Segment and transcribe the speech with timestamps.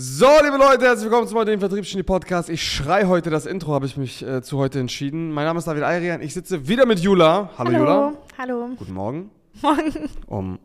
[0.00, 2.48] So, liebe Leute, herzlich willkommen zum heutigen Vertriebsgenie Podcast.
[2.50, 5.32] Ich schrei heute das Intro, habe ich mich äh, zu heute entschieden.
[5.32, 6.20] Mein Name ist David Ayrian.
[6.20, 7.50] Ich sitze wieder mit Jula.
[7.58, 7.78] Hallo, Hallo.
[7.78, 8.12] Jula.
[8.38, 8.68] Hallo.
[8.76, 9.30] Guten Morgen.
[9.60, 9.92] Morgen.
[10.28, 10.60] Um,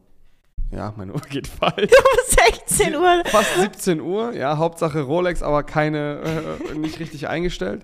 [0.76, 1.92] ja, meine Uhr geht falsch.
[1.92, 3.24] Um 16 Uhr.
[3.26, 4.34] Fast 17 Uhr.
[4.34, 6.20] Ja, Hauptsache Rolex, aber keine,
[6.72, 7.84] äh, nicht richtig eingestellt.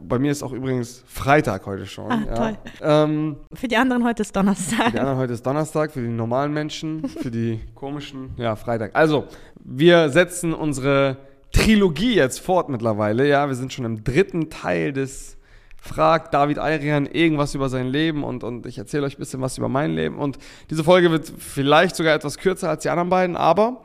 [0.00, 2.10] Bei mir ist auch übrigens Freitag heute schon.
[2.10, 2.34] Ah, ja.
[2.34, 2.58] toll.
[2.82, 4.92] Ähm, Für die anderen heute ist Donnerstag.
[4.92, 8.94] Die anderen heute ist Donnerstag für die normalen Menschen, für die komischen, ja, Freitag.
[8.94, 9.24] Also,
[9.62, 11.16] wir setzen unsere
[11.52, 13.26] Trilogie jetzt fort mittlerweile.
[13.26, 15.36] Ja, wir sind schon im dritten Teil des
[15.80, 19.58] Fragt David Ayrian irgendwas über sein Leben und, und ich erzähle euch ein bisschen was
[19.58, 20.18] über mein Leben.
[20.18, 23.82] Und diese Folge wird vielleicht sogar etwas kürzer als die anderen beiden, aber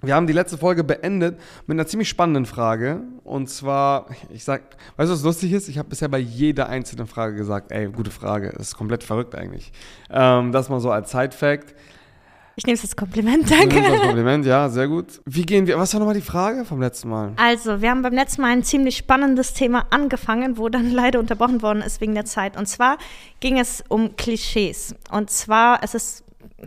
[0.00, 3.00] wir haben die letzte Folge beendet mit einer ziemlich spannenden Frage.
[3.24, 4.62] Und zwar, ich sag,
[4.96, 5.68] weißt du, was lustig ist?
[5.68, 8.52] Ich habe bisher bei jeder einzelnen Frage gesagt, ey, gute Frage.
[8.56, 9.72] Das ist komplett verrückt eigentlich.
[10.08, 11.74] Ähm, das mal so als Side-Fact.
[12.58, 13.80] Ich nehme es als Kompliment, danke.
[13.80, 15.20] Kompliment, ja, sehr gut.
[15.24, 17.32] Wie gehen wir, was war nochmal die Frage vom letzten Mal?
[17.36, 21.62] Also, wir haben beim letzten Mal ein ziemlich spannendes Thema angefangen, wo dann leider unterbrochen
[21.62, 22.56] worden ist wegen der Zeit.
[22.56, 22.98] Und zwar
[23.38, 24.96] ging es um Klischees.
[25.12, 26.24] Und zwar, es ist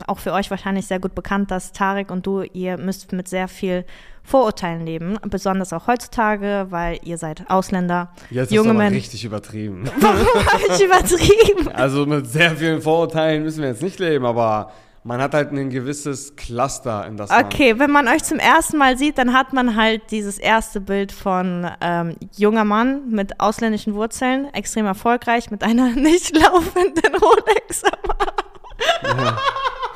[0.08, 3.50] auch für euch wahrscheinlich sehr gut bekannt, dass Tarek und du, ihr müsst mit sehr
[3.50, 3.84] viel
[4.24, 8.96] Vorurteilen leben, besonders auch heutzutage, weil ihr seid Ausländer, Jetzt junge Männer.
[8.96, 9.84] richtig übertrieben.
[10.00, 11.68] Warum habe ich übertrieben?
[11.74, 14.72] Also mit sehr vielen Vorurteilen müssen wir jetzt nicht leben, aber
[15.04, 18.78] man hat halt ein gewisses Cluster, in das man Okay, wenn man euch zum ersten
[18.78, 23.96] Mal sieht, dann hat man halt dieses erste Bild von ähm, junger Mann mit ausländischen
[23.96, 29.38] Wurzeln, extrem erfolgreich, mit einer nicht laufenden Rolex am Arm.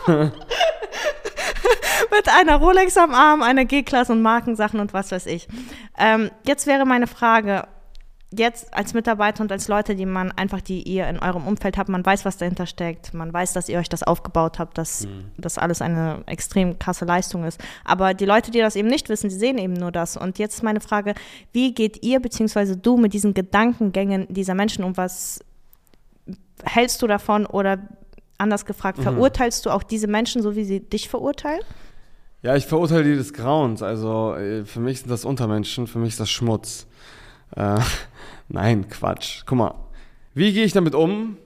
[2.11, 5.47] mit einer Rolex am Arm, einer G-Klasse und Markensachen und was weiß ich.
[5.97, 7.67] Ähm, jetzt wäre meine Frage,
[8.37, 11.89] jetzt als Mitarbeiter und als Leute, die man einfach, die ihr in eurem Umfeld habt,
[11.89, 15.57] man weiß, was dahinter steckt, man weiß, dass ihr euch das aufgebaut habt, dass das
[15.57, 17.59] alles eine extrem krasse Leistung ist.
[17.83, 20.17] Aber die Leute, die das eben nicht wissen, die sehen eben nur das.
[20.17, 21.15] Und jetzt ist meine Frage,
[21.51, 22.75] wie geht ihr bzw.
[22.75, 24.97] du mit diesen Gedankengängen dieser Menschen um?
[24.97, 25.39] Was
[26.63, 27.79] hältst du davon oder
[28.37, 31.61] anders gefragt, verurteilst du auch diese Menschen so, wie sie dich verurteilen?
[32.41, 33.81] Ja, ich verurteile die des Grauens.
[33.81, 36.85] Also äh, für mich sind das Untermenschen, für mich ist das Schmutz.
[37.55, 37.79] Äh,
[38.49, 39.43] nein, Quatsch.
[39.45, 39.75] Guck mal,
[40.33, 41.37] wie gehe ich damit um?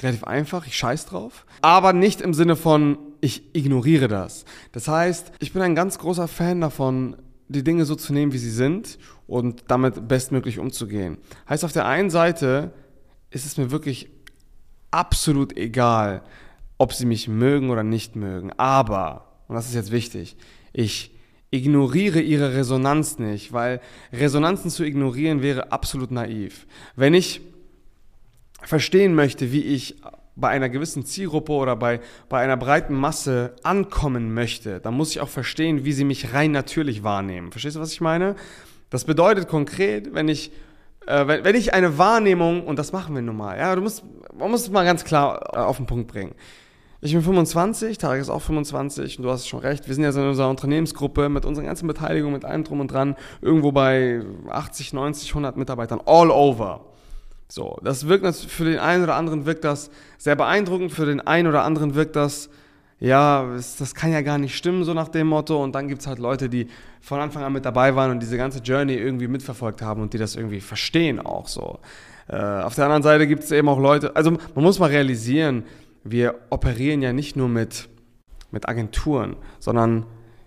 [0.00, 1.44] Relativ einfach, ich scheiß drauf.
[1.60, 4.44] Aber nicht im Sinne von, ich ignoriere das.
[4.72, 7.16] Das heißt, ich bin ein ganz großer Fan davon,
[7.48, 11.18] die Dinge so zu nehmen, wie sie sind und damit bestmöglich umzugehen.
[11.48, 12.72] Heißt, auf der einen Seite
[13.30, 14.08] ist es mir wirklich
[14.90, 16.22] absolut egal,
[16.78, 18.52] ob sie mich mögen oder nicht mögen.
[18.56, 20.36] Aber, und das ist jetzt wichtig,
[20.72, 21.14] ich
[21.50, 23.80] ignoriere ihre Resonanz nicht, weil
[24.12, 26.66] Resonanzen zu ignorieren wäre absolut naiv.
[26.96, 27.40] Wenn ich
[28.62, 29.96] verstehen möchte, wie ich
[30.36, 35.20] bei einer gewissen Zielgruppe oder bei, bei einer breiten Masse ankommen möchte, dann muss ich
[35.20, 37.50] auch verstehen, wie sie mich rein natürlich wahrnehmen.
[37.52, 38.36] Verstehst du, was ich meine?
[38.88, 40.52] Das bedeutet konkret, wenn ich,
[41.06, 44.04] äh, wenn, wenn ich eine Wahrnehmung, und das machen wir nun mal, ja, du musst,
[44.34, 46.34] man muss es mal ganz klar äh, auf den Punkt bringen.
[47.02, 49.88] Ich bin 25, Tarek ist auch 25 und du hast schon recht.
[49.88, 52.92] Wir sind ja so in unserer Unternehmensgruppe mit unserer ganzen Beteiligung, mit allem drum und
[52.92, 56.84] dran, irgendwo bei 80, 90, 100 Mitarbeitern, all over.
[57.48, 61.22] So, das wirkt natürlich, für den einen oder anderen wirkt das sehr beeindruckend, für den
[61.22, 62.50] einen oder anderen wirkt das,
[62.98, 65.62] ja, das kann ja gar nicht stimmen, so nach dem Motto.
[65.62, 66.68] Und dann gibt es halt Leute, die
[67.00, 70.18] von Anfang an mit dabei waren und diese ganze Journey irgendwie mitverfolgt haben und die
[70.18, 71.78] das irgendwie verstehen auch so.
[72.28, 75.64] Äh, auf der anderen Seite gibt es eben auch Leute, also man muss mal realisieren,
[76.04, 77.88] wir operieren ja nicht nur mit,
[78.50, 80.06] mit Agenturen, sondern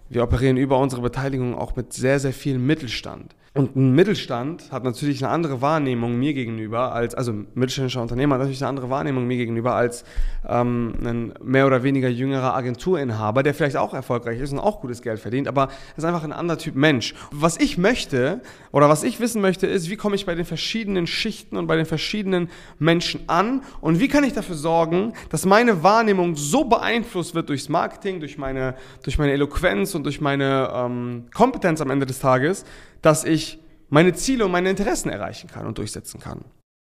[0.09, 3.36] wir operieren über unsere Beteiligung auch mit sehr, sehr viel Mittelstand.
[3.56, 8.34] Und ein Mittelstand hat natürlich eine andere Wahrnehmung mir gegenüber als, also ein mittelständischer Unternehmer
[8.34, 10.06] hat natürlich eine andere Wahrnehmung mir gegenüber als
[10.50, 15.03] ähm, ein mehr oder weniger jüngerer Agenturinhaber, der vielleicht auch erfolgreich ist und auch gutes
[15.03, 17.13] Geld verdient, aber ist einfach ein anderer Typ Mensch.
[17.30, 21.06] Was ich möchte oder was ich wissen möchte, ist, wie komme ich bei den verschiedenen
[21.06, 22.50] Schichten und bei den verschiedenen
[22.80, 27.69] Menschen an und wie kann ich dafür sorgen, dass meine Wahrnehmung so beeinflusst wird durchs
[27.69, 32.66] Marketing, durch meine, durch meine Eloquenz und durch meine ähm, Kompetenz am Ende des Tages,
[33.04, 33.60] dass ich
[33.90, 36.46] meine Ziele und meine Interessen erreichen kann und durchsetzen kann.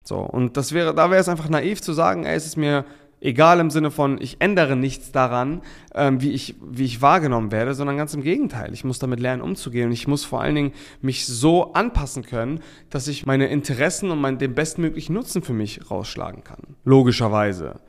[0.03, 2.83] So, und das wäre, da wäre es einfach naiv zu sagen, ey, es ist mir
[3.21, 5.61] egal im Sinne von, ich ändere nichts daran,
[5.93, 8.73] ähm, wie, ich, wie ich wahrgenommen werde, sondern ganz im Gegenteil.
[8.73, 12.61] Ich muss damit lernen, umzugehen und ich muss vor allen Dingen mich so anpassen können,
[12.89, 16.75] dass ich meine Interessen und mein, den bestmöglichen Nutzen für mich rausschlagen kann.
[16.85, 17.79] Logischerweise.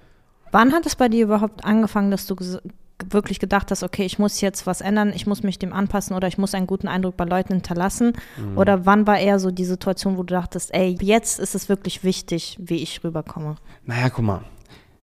[0.53, 2.35] Wann hat es bei dir überhaupt angefangen, dass du
[3.09, 6.29] wirklich gedacht hast, okay, ich muss jetzt was ändern, ich muss mich dem anpassen oder
[6.29, 8.13] ich muss einen guten Eindruck bei Leuten hinterlassen?
[8.57, 12.05] Oder wann war eher so die Situation, wo du dachtest, ey, jetzt ist es wirklich
[12.05, 13.57] wichtig, wie ich rüberkomme?
[13.85, 14.41] Naja, guck mal.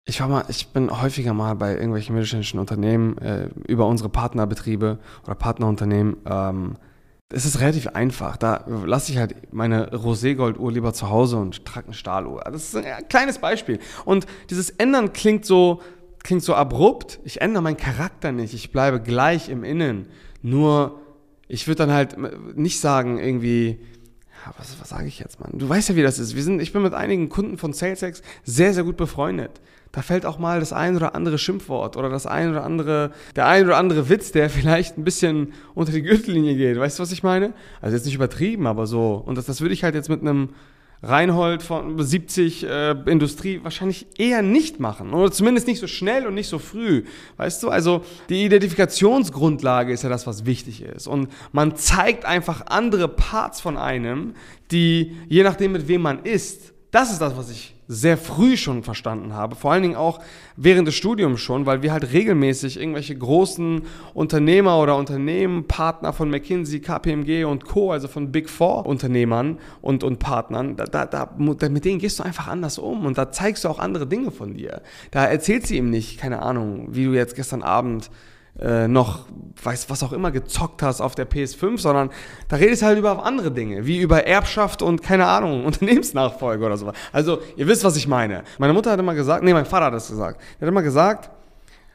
[0.08, 5.00] Ich war mal, ich bin häufiger mal bei irgendwelchen mittelständischen Unternehmen äh, über unsere Partnerbetriebe
[5.24, 6.78] oder Partnerunternehmen ähm,
[7.30, 8.38] es ist relativ einfach.
[8.38, 12.42] Da lasse ich halt meine Roségolduhr lieber zu Hause und trage eine Stahluhr.
[12.46, 13.80] Das ist ein kleines Beispiel.
[14.06, 15.82] Und dieses Ändern klingt so,
[16.26, 17.20] klingt so abrupt.
[17.24, 18.54] Ich ändere meinen Charakter nicht.
[18.54, 20.08] Ich bleibe gleich im Innen.
[20.42, 21.00] Nur,
[21.48, 22.18] ich würde dann halt
[22.58, 23.80] nicht sagen, irgendwie,
[24.58, 25.52] was, was sage ich jetzt, Mann?
[25.54, 26.36] Du weißt ja, wie das ist.
[26.36, 29.62] Wir sind, ich bin mit einigen Kunden von SalesX sehr, sehr gut befreundet.
[29.92, 33.48] Da fällt auch mal das ein oder andere Schimpfwort oder das ein oder andere, der
[33.48, 36.80] ein oder andere Witz, der vielleicht ein bisschen unter die Gürtellinie geht.
[36.80, 37.54] Weißt du, was ich meine?
[37.82, 39.22] Also jetzt nicht übertrieben, aber so.
[39.24, 40.50] Und das, das würde ich halt jetzt mit einem
[41.06, 45.14] Reinhold von 70 äh, Industrie wahrscheinlich eher nicht machen.
[45.14, 47.04] Oder zumindest nicht so schnell und nicht so früh.
[47.38, 47.70] Weißt du?
[47.70, 51.08] Also die Identifikationsgrundlage ist ja das, was wichtig ist.
[51.08, 54.34] Und man zeigt einfach andere Parts von einem,
[54.72, 58.82] die, je nachdem, mit wem man ist, das ist das, was ich sehr früh schon
[58.82, 60.22] verstanden habe, vor allen Dingen auch
[60.56, 63.82] während des Studiums schon, weil wir halt regelmäßig irgendwelche großen
[64.14, 70.06] Unternehmer oder Unternehmen, Partner von McKinsey, KPMG und Co., also von Big Four Unternehmern und,
[70.06, 73.66] und Partnern, da, da, da, mit denen gehst du einfach anders um und da zeigst
[73.66, 74.82] du auch andere Dinge von dir.
[75.12, 78.10] Da erzählst du ihm nicht, keine Ahnung, wie du jetzt gestern Abend
[78.60, 79.26] äh, noch,
[79.62, 82.10] weiß was auch immer, gezockt hast auf der PS5, sondern
[82.48, 86.92] da redest halt über andere Dinge, wie über Erbschaft und keine Ahnung, Unternehmensnachfolge oder so.
[87.12, 88.44] Also, ihr wisst, was ich meine.
[88.58, 90.42] Meine Mutter hat immer gesagt, nee, mein Vater hat das gesagt.
[90.60, 91.30] Er hat immer gesagt,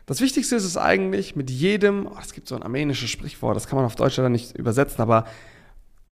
[0.07, 3.69] das Wichtigste ist es eigentlich, mit jedem, oh, es gibt so ein armenisches Sprichwort, das
[3.69, 5.25] kann man auf Deutsch leider nicht übersetzen, aber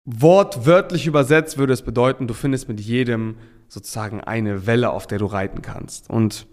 [0.06, 5.26] wortwörtlich übersetzt würde es bedeuten, du findest mit jedem sozusagen eine Welle, auf der du
[5.26, 6.10] reiten kannst.
[6.10, 6.48] Und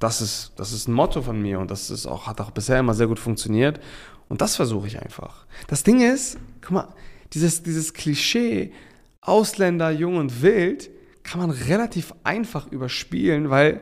[0.00, 2.78] das ist, das ist ein Motto von mir und das ist auch, hat auch bisher
[2.78, 3.80] immer sehr gut funktioniert.
[4.28, 5.46] Und das versuche ich einfach.
[5.66, 6.88] Das Ding ist, guck mal,
[7.32, 8.72] dieses, dieses Klischee,
[9.20, 10.90] Ausländer, jung und wild,
[11.22, 13.80] kann man relativ einfach überspielen, weil,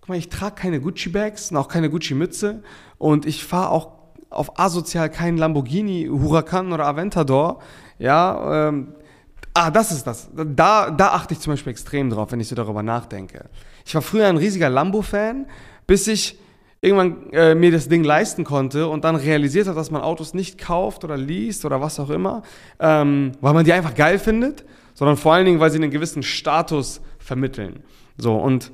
[0.00, 2.62] guck mal, ich trage keine Gucci-Bags und auch keine Gucci-Mütze
[2.98, 3.92] und ich fahre auch
[4.30, 7.60] auf asozial keinen Lamborghini, Huracan oder Aventador.
[7.98, 8.94] Ja, ähm,
[9.54, 10.30] ah, das ist das.
[10.34, 13.50] Da, da achte ich zum Beispiel extrem drauf, wenn ich so darüber nachdenke.
[13.84, 15.46] Ich war früher ein riesiger Lambo-Fan,
[15.86, 16.38] bis ich
[16.80, 20.58] irgendwann äh, mir das Ding leisten konnte und dann realisiert habe, dass man Autos nicht
[20.58, 22.42] kauft oder liest oder was auch immer,
[22.80, 24.64] ähm, weil man die einfach geil findet,
[24.94, 27.84] sondern vor allen Dingen, weil sie einen gewissen Status vermitteln.
[28.18, 28.72] So, und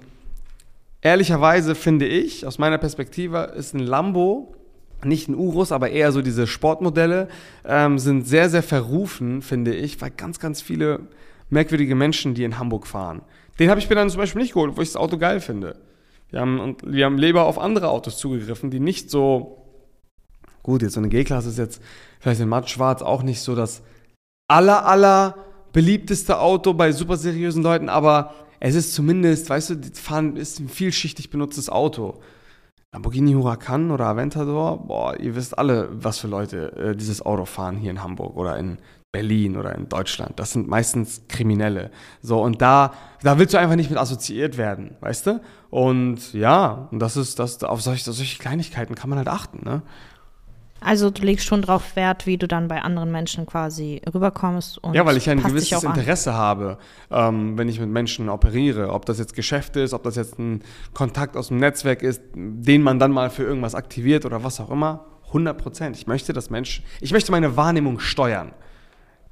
[1.03, 4.55] ehrlicherweise finde ich, aus meiner Perspektive, ist ein Lambo
[5.05, 7.29] nicht ein Urus, aber eher so diese Sportmodelle,
[7.65, 11.01] ähm, sind sehr, sehr verrufen, finde ich, weil ganz, ganz viele
[11.51, 13.23] merkwürdige Menschen, die in Hamburg fahren.
[13.59, 15.77] Den habe ich mir dann zum Beispiel nicht geholt, wo ich das Auto geil finde.
[16.31, 19.65] Wir haben, und wir haben lieber auf andere Autos zugegriffen, die nicht so,
[20.63, 21.83] gut, jetzt so eine G-Klasse ist jetzt
[22.21, 23.83] vielleicht in matt schwarz auch nicht so das
[24.49, 25.37] aller, aller
[25.73, 30.69] beliebteste Auto bei super seriösen Leuten, aber es ist zumindest, weißt du, fahren ist ein
[30.69, 32.21] vielschichtig benutztes Auto.
[32.93, 37.77] Lamborghini Huracan oder Aventador, boah, ihr wisst alle, was für Leute äh, dieses Auto fahren
[37.77, 38.79] hier in Hamburg oder in
[39.13, 40.39] Berlin oder in Deutschland.
[40.39, 41.91] Das sind meistens Kriminelle.
[42.23, 42.93] So, und da,
[43.23, 45.41] da willst du einfach nicht mit assoziiert werden, weißt du?
[45.69, 49.83] Und ja, und das ist, das, auf solche, solche Kleinigkeiten kann man halt achten, ne?
[50.81, 54.79] Also du legst schon darauf Wert, wie du dann bei anderen Menschen quasi rüberkommst.
[54.79, 56.79] Und ja, weil ich ein gewisses Interesse habe,
[57.11, 58.93] ähm, wenn ich mit Menschen operiere.
[58.93, 60.63] Ob das jetzt Geschäft ist, ob das jetzt ein
[60.95, 64.71] Kontakt aus dem Netzwerk ist, den man dann mal für irgendwas aktiviert oder was auch
[64.71, 65.07] immer.
[65.29, 65.97] 100 Prozent.
[65.97, 68.53] Ich möchte, dass Menschen, ich möchte meine Wahrnehmung steuern.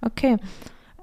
[0.03, 0.37] Okay.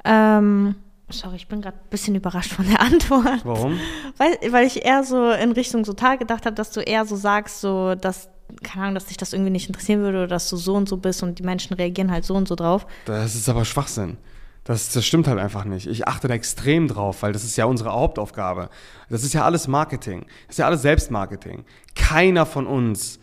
[0.06, 0.76] Ähm,
[1.10, 3.42] sorry, ich bin gerade ein bisschen überrascht von der Antwort.
[3.44, 3.80] Warum?
[4.18, 7.16] Weil, weil ich eher so in Richtung so Tal gedacht habe, dass du eher so
[7.16, 8.30] sagst, so, dass,
[8.62, 10.98] keine Ahnung, dass dich das irgendwie nicht interessieren würde oder dass du so und so
[10.98, 12.86] bist und die Menschen reagieren halt so und so drauf.
[13.06, 14.18] Das ist aber Schwachsinn.
[14.64, 15.88] Das, das stimmt halt einfach nicht.
[15.88, 18.70] Ich achte da extrem drauf, weil das ist ja unsere Hauptaufgabe.
[19.10, 20.26] Das ist ja alles Marketing.
[20.48, 21.66] Das ist ja alles Selbstmarketing.
[21.96, 23.20] Keiner von uns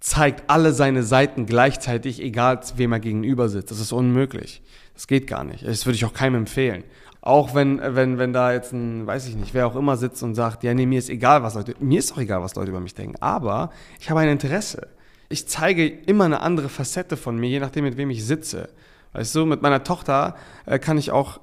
[0.00, 3.70] zeigt alle seine Seiten gleichzeitig, egal wem er gegenüber sitzt.
[3.70, 4.62] Das ist unmöglich.
[4.94, 5.66] Das geht gar nicht.
[5.66, 6.84] Das würde ich auch keinem empfehlen.
[7.22, 10.34] Auch wenn, wenn, wenn da jetzt ein, weiß ich nicht, wer auch immer sitzt und
[10.34, 12.80] sagt, ja, nee, mir ist egal, was Leute, mir ist auch egal, was Leute über
[12.80, 13.16] mich denken.
[13.20, 14.88] Aber ich habe ein Interesse.
[15.28, 18.70] Ich zeige immer eine andere Facette von mir, je nachdem, mit wem ich sitze.
[19.12, 20.34] Weißt du, mit meiner Tochter
[20.66, 21.40] äh, kann ich auch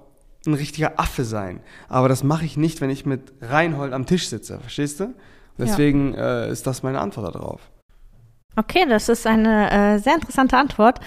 [0.48, 1.60] ein richtiger Affe sein.
[1.90, 4.60] Aber das mache ich nicht, wenn ich mit Reinhold am Tisch sitze.
[4.60, 5.14] Verstehst du?
[5.58, 6.46] Deswegen ja.
[6.46, 7.62] äh, ist das meine Antwort darauf.
[8.56, 11.00] Okay, das ist eine äh, sehr interessante Antwort.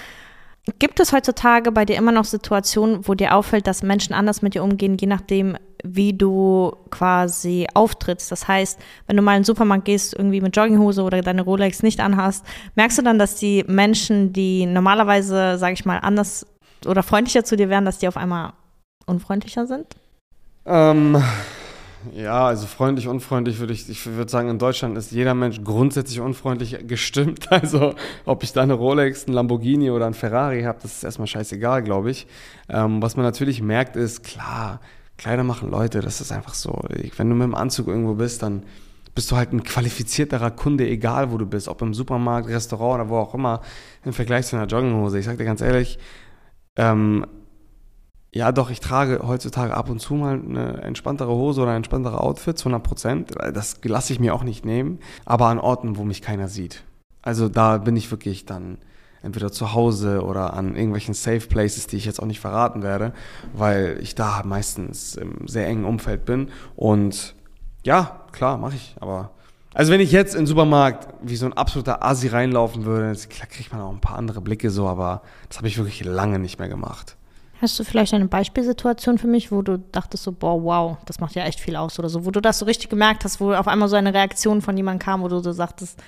[0.79, 4.55] Gibt es heutzutage bei dir immer noch Situationen, wo dir auffällt, dass Menschen anders mit
[4.55, 8.31] dir umgehen, je nachdem, wie du quasi auftrittst?
[8.31, 11.83] Das heißt, wenn du mal in den Supermarkt gehst, irgendwie mit Jogginghose oder deine Rolex
[11.83, 16.47] nicht anhast, merkst du dann, dass die Menschen, die normalerweise, sage ich mal, anders
[16.87, 18.53] oder freundlicher zu dir wären, dass die auf einmal
[19.07, 19.87] unfreundlicher sind?
[20.67, 21.23] Ähm,
[22.15, 26.21] Ja, also freundlich, unfreundlich würde ich, ich würde sagen, in Deutschland ist jeder Mensch grundsätzlich
[26.21, 27.49] unfreundlich gestimmt.
[27.61, 31.27] Also ob ich da eine Rolex, ein Lamborghini oder ein Ferrari habe, das ist erstmal
[31.27, 32.27] scheißegal, glaube ich.
[32.69, 34.81] Ähm, was man natürlich merkt, ist, klar,
[35.19, 36.83] Kleider machen Leute, das ist einfach so.
[37.17, 38.63] Wenn du mit dem Anzug irgendwo bist, dann
[39.15, 43.11] bist du halt ein qualifizierterer Kunde, egal wo du bist, ob im Supermarkt, Restaurant oder
[43.11, 43.61] wo auch immer,
[44.05, 45.19] im Vergleich zu einer Jogginghose.
[45.19, 45.99] Ich sag dir ganz ehrlich,
[46.77, 47.27] ähm,
[48.33, 52.21] ja, doch, ich trage heutzutage ab und zu mal eine entspanntere Hose oder ein entspanntere
[52.21, 53.35] Outfit, zu 100 Prozent.
[53.55, 56.85] Das lasse ich mir auch nicht nehmen, aber an Orten, wo mich keiner sieht.
[57.23, 58.79] Also da bin ich wirklich dann
[59.23, 63.13] entweder zu Hause oder an irgendwelchen Safe Places, die ich jetzt auch nicht verraten werde,
[63.53, 66.51] weil ich da meistens im sehr engen Umfeld bin.
[66.77, 67.35] Und
[67.85, 69.33] ja, klar, mache ich, aber
[69.73, 73.47] also wenn ich jetzt in den Supermarkt wie so ein absoluter Asi reinlaufen würde, klar
[73.47, 76.59] kriegt man auch ein paar andere Blicke so, aber das habe ich wirklich lange nicht
[76.59, 77.17] mehr gemacht.
[77.61, 81.35] Hast du vielleicht eine Beispielsituation für mich, wo du dachtest so, boah, wow, das macht
[81.35, 83.69] ja echt viel aus oder so, wo du das so richtig gemerkt hast, wo auf
[83.69, 85.99] einmal so eine Reaktion von jemandem kam, wo du so sagtest,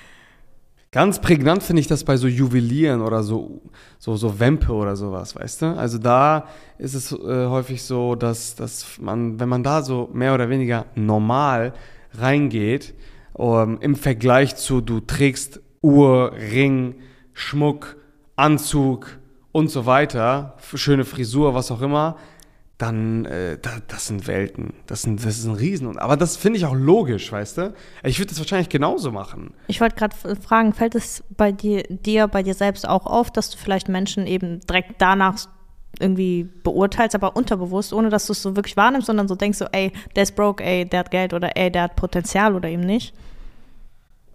[0.93, 3.61] Ganz prägnant finde ich das bei so Juwelieren oder so,
[3.97, 5.65] so, so Wempe oder sowas, weißt du?
[5.75, 6.45] Also da
[6.77, 10.85] ist es äh, häufig so, dass, dass man, wenn man da so mehr oder weniger
[10.93, 11.73] normal
[12.13, 12.93] reingeht,
[13.39, 16.97] ähm, im Vergleich zu, du trägst Uhr, Ring,
[17.33, 17.97] Schmuck,
[18.35, 19.17] Anzug
[19.53, 22.17] und so weiter, schöne Frisur, was auch immer,
[22.77, 24.73] dann, äh, da, das sind Welten.
[24.87, 25.97] Das, sind, das ist ein Riesen.
[25.97, 27.73] Aber das finde ich auch logisch, weißt du?
[28.03, 29.53] Ich würde das wahrscheinlich genauso machen.
[29.67, 33.51] Ich wollte gerade fragen, fällt es bei dir, dir, bei dir selbst auch auf, dass
[33.51, 35.47] du vielleicht Menschen eben direkt danach
[35.99, 39.65] irgendwie beurteilst, aber unterbewusst, ohne dass du es so wirklich wahrnimmst, sondern so denkst so,
[39.71, 42.81] ey, der ist broke, ey, der hat Geld oder ey, der hat Potenzial oder eben
[42.81, 43.13] nicht?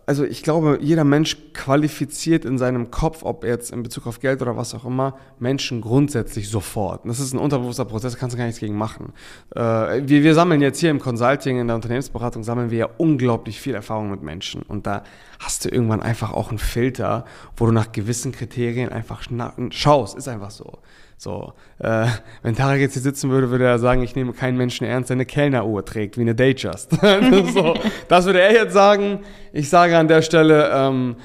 [0.08, 4.40] Also ich glaube, jeder Mensch qualifiziert in seinem Kopf, ob jetzt in Bezug auf Geld
[4.40, 7.02] oder was auch immer, Menschen grundsätzlich sofort.
[7.04, 9.12] das ist ein unterbewusster Prozess, da kannst du gar nichts gegen machen.
[9.54, 13.60] Äh, wir, wir sammeln jetzt hier im Consulting, in der Unternehmensberatung, sammeln wir ja unglaublich
[13.60, 14.62] viel Erfahrung mit Menschen.
[14.62, 15.04] Und da
[15.40, 17.26] hast du irgendwann einfach auch einen Filter,
[17.58, 19.22] wo du nach gewissen Kriterien einfach
[19.68, 20.16] schaust.
[20.16, 20.78] Ist einfach so.
[21.20, 22.06] So, äh,
[22.42, 25.16] wenn Tarek jetzt hier sitzen würde, würde er sagen, ich nehme keinen Menschen ernst, der
[25.16, 26.92] eine Kellneruhr trägt, wie eine Datejust.
[27.52, 27.74] so,
[28.06, 29.20] das würde er jetzt sagen.
[29.52, 31.16] Ich sage an der Stelle, ähm,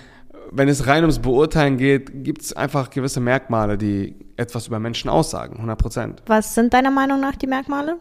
[0.52, 5.10] wenn es rein ums Beurteilen geht, gibt es einfach gewisse Merkmale, die etwas über Menschen
[5.10, 6.24] aussagen, 100 Prozent.
[6.26, 7.98] Was sind deiner Meinung nach die Merkmale?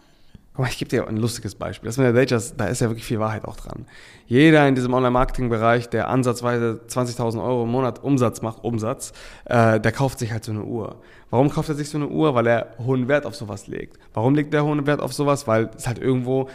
[0.54, 1.86] Guck mal, ich gebe dir ein lustiges Beispiel.
[1.86, 3.86] Das mit der Datejust, da ist ja wirklich viel Wahrheit auch dran.
[4.26, 9.14] Jeder in diesem Online-Marketing-Bereich, der ansatzweise 20.000 Euro im Monat Umsatz macht, Umsatz,
[9.46, 11.00] äh, der kauft sich halt so eine Uhr.
[11.30, 12.34] Warum kauft er sich so eine Uhr?
[12.34, 13.98] Weil er hohen Wert auf sowas legt.
[14.12, 15.46] Warum legt er hohen Wert auf sowas?
[15.46, 16.50] Weil es halt irgendwo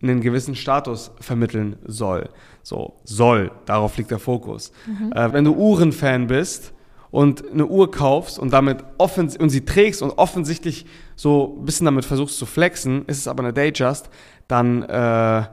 [0.00, 2.28] einen gewissen Status vermitteln soll.
[2.62, 4.72] So, soll, darauf liegt der Fokus.
[4.86, 5.12] Mhm.
[5.12, 6.72] Äh, wenn du Uhrenfan bist,
[7.10, 10.86] und eine Uhr kaufst und damit offens und sie trägst und offensichtlich
[11.16, 14.10] so ein bisschen damit versuchst zu flexen, ist es aber eine Datejust,
[14.48, 15.44] dann äh,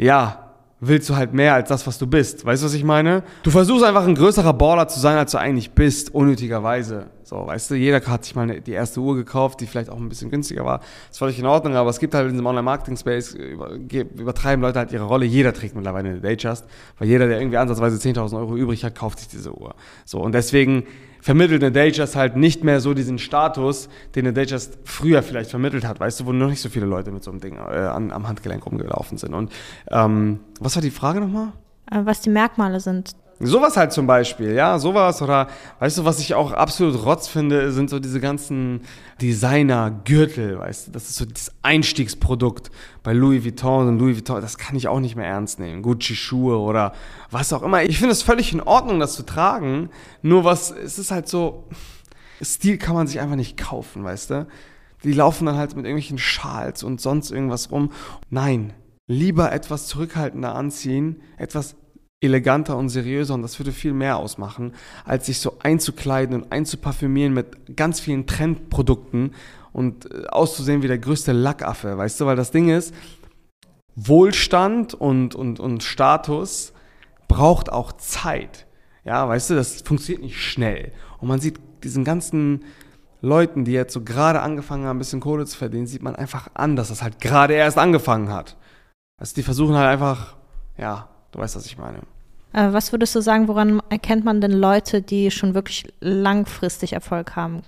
[0.00, 0.51] ja,
[0.84, 2.44] willst du halt mehr als das, was du bist.
[2.44, 3.22] Weißt du, was ich meine?
[3.44, 7.06] Du versuchst einfach ein größerer Baller zu sein, als du eigentlich bist, unnötigerweise.
[7.22, 10.08] So, weißt du, jeder hat sich mal die erste Uhr gekauft, die vielleicht auch ein
[10.08, 10.80] bisschen günstiger war.
[10.80, 10.80] War
[11.12, 15.04] völlig in Ordnung, aber es gibt halt in diesem Online-Marketing-Space, über, übertreiben Leute halt ihre
[15.04, 15.24] Rolle.
[15.24, 16.66] Jeder trägt mittlerweile eine Datejust,
[16.98, 19.76] weil jeder, der irgendwie ansatzweise 10.000 Euro übrig hat, kauft sich diese Uhr.
[20.04, 20.82] So, und deswegen
[21.22, 25.86] vermittelt eine Datejust halt nicht mehr so diesen Status, den eine Datejust früher vielleicht vermittelt
[25.86, 28.10] hat, weißt du, wo noch nicht so viele Leute mit so einem Ding äh, an,
[28.10, 29.32] am Handgelenk rumgelaufen sind.
[29.32, 29.50] Und
[29.90, 31.52] ähm, was war die Frage nochmal?
[31.90, 35.48] Äh, was die Merkmale sind Sowas halt zum Beispiel, ja, sowas oder
[35.80, 38.82] weißt du, was ich auch absolut rotz finde, sind so diese ganzen
[39.20, 42.70] Designer-Gürtel, weißt du, das ist so das Einstiegsprodukt
[43.02, 45.82] bei Louis Vuitton und Louis Vuitton, das kann ich auch nicht mehr ernst nehmen.
[45.82, 46.92] Gucci-Schuhe oder
[47.32, 47.82] was auch immer.
[47.82, 49.90] Ich finde es völlig in Ordnung, das zu tragen,
[50.22, 51.64] nur was, es ist halt so,
[52.40, 54.46] Stil kann man sich einfach nicht kaufen, weißt du.
[55.02, 57.90] Die laufen dann halt mit irgendwelchen Schals und sonst irgendwas rum.
[58.30, 58.72] Nein,
[59.08, 61.74] lieber etwas zurückhaltender anziehen, etwas
[62.22, 64.72] eleganter und seriöser und das würde viel mehr ausmachen,
[65.04, 69.34] als sich so einzukleiden und einzuparfümieren mit ganz vielen Trendprodukten
[69.72, 72.94] und äh, auszusehen wie der größte Lackaffe, weißt du, weil das Ding ist,
[73.94, 76.72] Wohlstand und, und, und Status
[77.28, 78.66] braucht auch Zeit.
[79.04, 80.92] Ja, weißt du, das funktioniert nicht schnell.
[81.20, 82.64] Und man sieht diesen ganzen
[83.20, 86.48] Leuten, die jetzt so gerade angefangen haben, ein bisschen Kohle zu verdienen, sieht man einfach
[86.54, 88.56] an, dass das halt gerade erst angefangen hat.
[89.20, 90.36] Also die versuchen halt einfach,
[90.76, 91.98] ja, Du weißt, was ich meine.
[92.52, 97.34] Äh, was würdest du sagen, woran erkennt man denn Leute, die schon wirklich langfristig Erfolg
[97.34, 97.62] haben?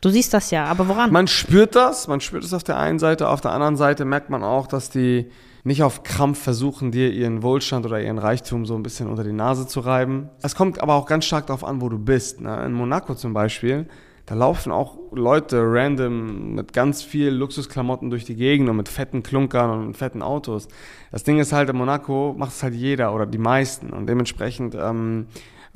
[0.00, 1.12] Du siehst das ja, aber woran?
[1.12, 4.30] Man spürt das, man spürt es auf der einen Seite, auf der anderen Seite merkt
[4.30, 5.30] man auch, dass die
[5.64, 9.32] nicht auf Krampf versuchen, dir ihren Wohlstand oder ihren Reichtum so ein bisschen unter die
[9.32, 10.28] Nase zu reiben.
[10.42, 12.40] Es kommt aber auch ganz stark darauf an, wo du bist.
[12.40, 12.64] Ne?
[12.64, 13.86] In Monaco zum Beispiel,
[14.26, 19.22] Da laufen auch Leute random mit ganz viel Luxusklamotten durch die Gegend und mit fetten
[19.22, 20.66] Klunkern und fetten Autos.
[21.12, 23.90] Das Ding ist halt, in Monaco macht es halt jeder oder die meisten.
[23.90, 25.28] Und dementsprechend, ähm,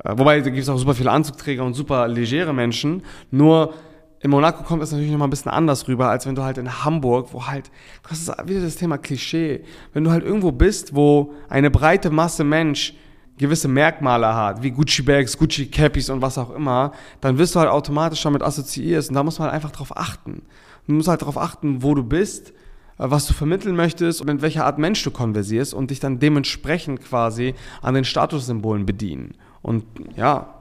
[0.03, 3.03] äh, wobei da gibt es auch super viele Anzugträger und super legere Menschen.
[3.31, 3.73] Nur
[4.19, 6.57] in Monaco kommt es natürlich noch mal ein bisschen anders rüber, als wenn du halt
[6.57, 7.71] in Hamburg, wo halt,
[8.07, 12.43] das ist wieder das Thema Klischee, wenn du halt irgendwo bist, wo eine breite Masse
[12.43, 12.95] Mensch
[13.41, 17.59] gewisse Merkmale hat, wie Gucci Bags, Gucci Cappies und was auch immer, dann wirst du
[17.59, 20.43] halt automatisch damit assoziiert und da muss man halt einfach drauf achten.
[20.87, 22.53] Du musst halt darauf achten, wo du bist, äh,
[22.97, 27.01] was du vermitteln möchtest und in welcher Art Mensch du konversierst und dich dann dementsprechend
[27.01, 29.35] quasi an den Statussymbolen bedienen.
[29.61, 29.83] Und
[30.15, 30.60] ja,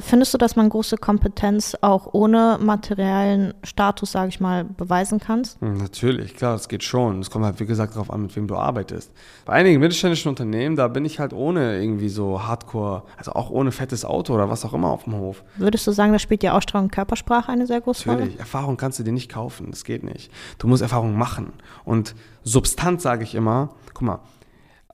[0.00, 5.60] findest du, dass man große Kompetenz auch ohne materiellen Status, sage ich mal, beweisen kannst?
[5.60, 7.20] Hm, natürlich, klar, das geht schon.
[7.20, 9.12] Es kommt halt, wie gesagt, darauf an, mit wem du arbeitest.
[9.44, 13.70] Bei einigen mittelständischen Unternehmen, da bin ich halt ohne irgendwie so Hardcore, also auch ohne
[13.70, 15.44] fettes Auto oder was auch immer auf dem Hof.
[15.56, 18.18] Würdest du sagen, da spielt die Ausstrahlung Körpersprache eine sehr große Rolle?
[18.18, 20.32] Natürlich, Erfahrung kannst du dir nicht kaufen, das geht nicht.
[20.58, 21.52] Du musst Erfahrung machen.
[21.84, 24.20] Und Substanz, sage ich immer, guck mal,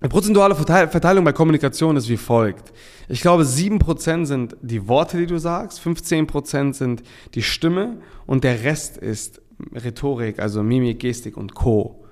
[0.03, 2.73] eine prozentuale Verteilung bei Kommunikation ist wie folgt.
[3.09, 7.05] Ich glaube, 7% sind die Worte, die du sagst, 15% sind
[7.35, 9.41] die Stimme und der Rest ist
[9.73, 12.05] Rhetorik, also Mimik, Gestik und Co.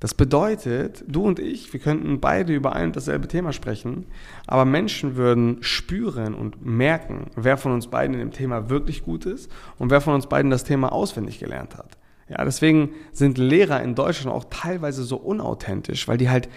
[0.00, 4.04] Das bedeutet, du und ich, wir könnten beide über ein und dasselbe Thema sprechen,
[4.46, 9.24] aber Menschen würden spüren und merken, wer von uns beiden in dem Thema wirklich gut
[9.24, 11.96] ist und wer von uns beiden das Thema auswendig gelernt hat.
[12.28, 16.50] Ja, deswegen sind Lehrer in Deutschland auch teilweise so unauthentisch, weil die halt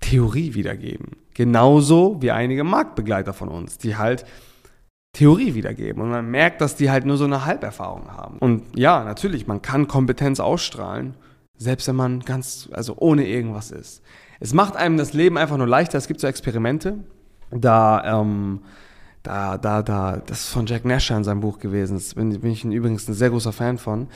[0.00, 1.16] Theorie wiedergeben.
[1.34, 4.24] Genauso wie einige Marktbegleiter von uns, die halt
[5.12, 6.02] Theorie wiedergeben.
[6.02, 8.38] Und man merkt, dass die halt nur so eine Halberfahrung haben.
[8.38, 11.14] Und ja, natürlich, man kann Kompetenz ausstrahlen,
[11.56, 14.02] selbst wenn man ganz, also ohne irgendwas ist.
[14.38, 15.98] Es macht einem das Leben einfach nur leichter.
[15.98, 16.98] Es gibt so Experimente,
[17.50, 18.62] da, ähm,
[19.22, 21.94] da, da, da, das ist von Jack Nasher in seinem Buch gewesen.
[21.94, 24.08] Das bin, bin ich übrigens ein sehr großer Fan von.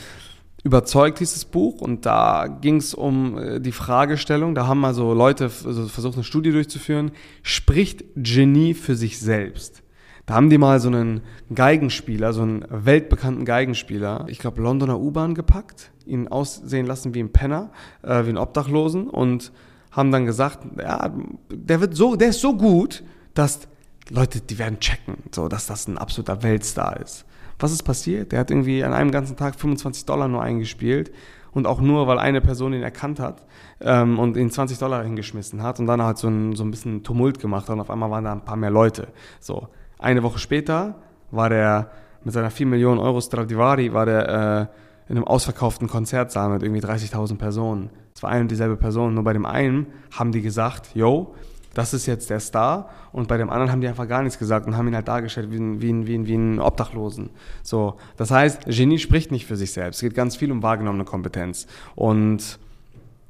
[0.65, 5.45] Überzeugt dieses Buch und da ging es um äh, die Fragestellung, da haben also Leute
[5.45, 9.83] also versucht eine Studie durchzuführen, spricht Genie für sich selbst?
[10.25, 11.21] Da haben die mal so einen
[11.55, 17.31] Geigenspieler, so einen weltbekannten Geigenspieler, ich glaube Londoner U-Bahn gepackt, ihn aussehen lassen wie ein
[17.31, 17.71] Penner,
[18.03, 19.53] äh, wie ein Obdachlosen und
[19.91, 21.13] haben dann gesagt, ja,
[21.53, 23.61] der wird so, der ist so gut, dass
[24.09, 27.27] Leute, die werden checken, so, dass das ein absoluter Weltstar ist.
[27.59, 28.33] Was ist passiert?
[28.33, 31.13] Der hat irgendwie an einem ganzen Tag 25 Dollar nur eingespielt
[31.53, 33.47] und auch nur, weil eine Person ihn erkannt hat
[33.81, 37.03] ähm, und ihn 20 Dollar hingeschmissen hat und dann hat so ein, so ein bisschen
[37.05, 39.09] Tumult gemacht und auf einmal waren da ein paar mehr Leute.
[39.41, 40.97] So, eine Woche später
[41.31, 41.91] war der
[42.25, 46.81] mit seiner 4 Millionen Euro Stradivari war der äh, in einem ausverkauften Konzertsaal mit irgendwie
[46.81, 47.91] 30.000 Personen.
[48.15, 51.35] Es war eine und dieselbe Person, nur bei dem einen haben die gesagt, yo,
[51.75, 52.89] das ist jetzt der Star.
[53.13, 55.51] Und bei dem anderen haben die einfach gar nichts gesagt und haben ihn halt dargestellt
[55.51, 57.31] wie ein, wie ein, wie ein, wie ein Obdachlosen.
[57.63, 59.99] So, das heißt, Genie spricht nicht für sich selbst.
[59.99, 61.67] Es geht ganz viel um wahrgenommene Kompetenz.
[61.95, 62.59] Und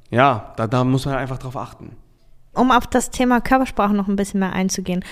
[0.09, 1.97] ja, da, da muss man einfach drauf achten.
[2.53, 5.03] Um auf das Thema Körpersprache noch ein bisschen mehr einzugehen.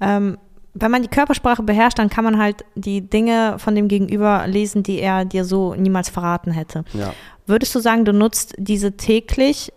[0.00, 0.38] Ähm,
[0.74, 4.82] wenn man die Körpersprache beherrscht, dann kann man halt die Dinge von dem Gegenüber lesen,
[4.82, 6.84] die er dir so niemals verraten hätte.
[6.92, 7.12] Ja.
[7.46, 9.72] Würdest du sagen, du nutzt diese täglich,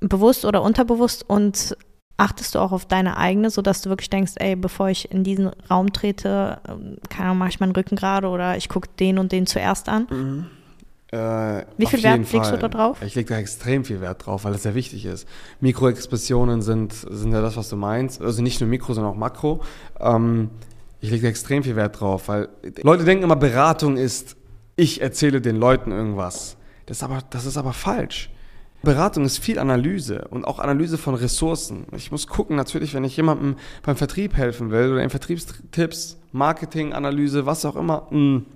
[0.00, 1.76] bewusst oder unterbewusst und
[2.18, 5.48] achtest du auch auf deine eigene, sodass du wirklich denkst, ey, bevor ich in diesen
[5.70, 9.32] Raum trete, ähm, keine Ahnung, mache ich meinen Rücken gerade oder ich gucke den und
[9.32, 10.06] den zuerst an?
[10.10, 10.46] Mhm.
[11.10, 13.00] Äh, Wie viel Wert legst du da drauf?
[13.00, 15.26] Ich lege da extrem viel Wert drauf, weil es sehr wichtig ist.
[15.60, 18.20] Mikroexpressionen sind, sind ja das, was du meinst.
[18.20, 19.62] Also nicht nur Mikro, sondern auch Makro.
[20.00, 20.50] Ähm,
[21.00, 22.48] ich lege da extrem viel Wert drauf, weil
[22.82, 24.36] Leute denken immer, Beratung ist,
[24.76, 26.56] ich erzähle den Leuten irgendwas.
[26.84, 28.30] Das ist aber, das ist aber falsch.
[28.82, 31.86] Beratung ist viel Analyse und auch Analyse von Ressourcen.
[31.96, 37.44] Ich muss gucken, natürlich, wenn ich jemandem beim Vertrieb helfen will oder in Vertriebstipps, Marketinganalyse,
[37.44, 38.46] was auch immer, hm,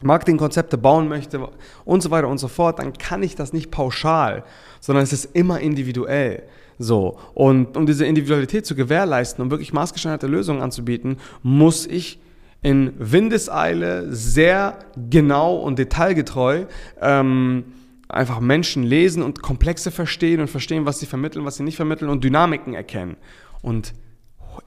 [0.00, 1.48] Marketingkonzepte bauen möchte
[1.84, 4.44] und so weiter und so fort, dann kann ich das nicht pauschal,
[4.80, 6.44] sondern es ist immer individuell.
[6.78, 7.18] So.
[7.34, 12.20] Und um diese Individualität zu gewährleisten, um wirklich maßgeschneiderte Lösungen anzubieten, muss ich
[12.62, 14.78] in Windeseile sehr
[15.10, 16.66] genau und detailgetreu
[17.00, 17.64] ähm,
[18.12, 22.10] einfach Menschen lesen und Komplexe verstehen und verstehen, was sie vermitteln, was sie nicht vermitteln
[22.10, 23.16] und Dynamiken erkennen.
[23.62, 23.94] Und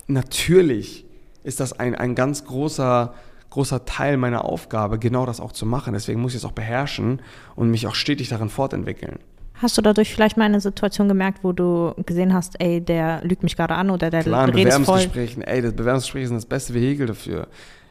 [0.08, 1.05] natürlich
[1.43, 3.13] ist das ein, ein ganz großer,
[3.51, 5.93] großer Teil meiner Aufgabe, genau das auch zu machen.
[5.93, 7.21] Deswegen muss ich es auch beherrschen
[7.55, 9.19] und mich auch stetig darin fortentwickeln.
[9.55, 13.43] Hast du dadurch vielleicht mal eine Situation gemerkt, wo du gesehen hast, ey, der lügt
[13.43, 17.08] mich gerade an oder der Klar, in Bewerbungsgesprächen, ey, das Bewerbungsgespräch ist das beste Vehikel
[17.08, 17.47] dafür.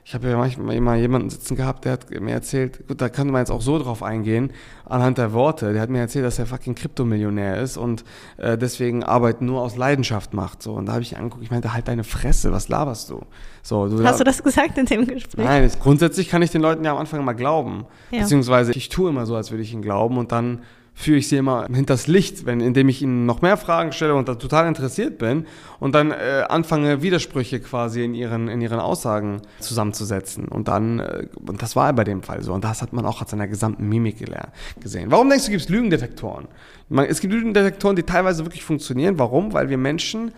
[0.07, 3.33] Ich habe ja manchmal immer jemanden sitzen gehabt, der hat mir erzählt, gut, da könnte
[3.33, 4.53] man jetzt auch so drauf eingehen,
[4.85, 5.73] anhand der Worte.
[5.73, 8.05] Der hat mir erzählt, dass er fucking Kryptomillionär ist und
[8.37, 10.63] äh, deswegen Arbeit nur aus Leidenschaft macht.
[10.63, 10.75] So.
[10.75, 13.23] Und da habe ich angeguckt, ich meinte, halt deine Fresse, was laberst du?
[13.63, 15.43] So, du Hast du das gesagt in dem Gespräch?
[15.43, 17.87] Nein, grundsätzlich kann ich den Leuten ja am Anfang immer glauben.
[18.11, 18.21] Ja.
[18.21, 20.61] Beziehungsweise ich tue immer so, als würde ich ihnen glauben und dann
[20.95, 24.29] führe ich sie immer hinters Licht, wenn, indem ich ihnen noch mehr Fragen stelle und
[24.29, 25.47] da total interessiert bin
[25.81, 30.47] und dann äh, anfange, Widersprüche quasi in ihren, in ihren Aussagen zusammenzusetzen.
[30.47, 32.53] Und dann, äh, und das war bei dem Fall so.
[32.55, 35.11] Und das hat man auch an seiner gesamten Mimik gelernt, gesehen.
[35.11, 36.47] Warum denkst du, gibt es Lügendetektoren?
[36.89, 39.19] Man, es gibt Lügendetektoren, die teilweise wirklich funktionieren.
[39.19, 39.53] Warum?
[39.53, 40.33] Weil wir Menschen,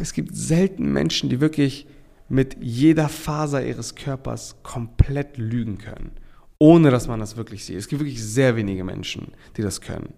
[0.00, 1.86] es gibt selten Menschen, die wirklich
[2.30, 6.12] mit jeder Faser ihres Körpers komplett lügen können
[6.58, 7.76] ohne dass man das wirklich sieht.
[7.76, 10.14] Es gibt wirklich sehr wenige Menschen, die das können.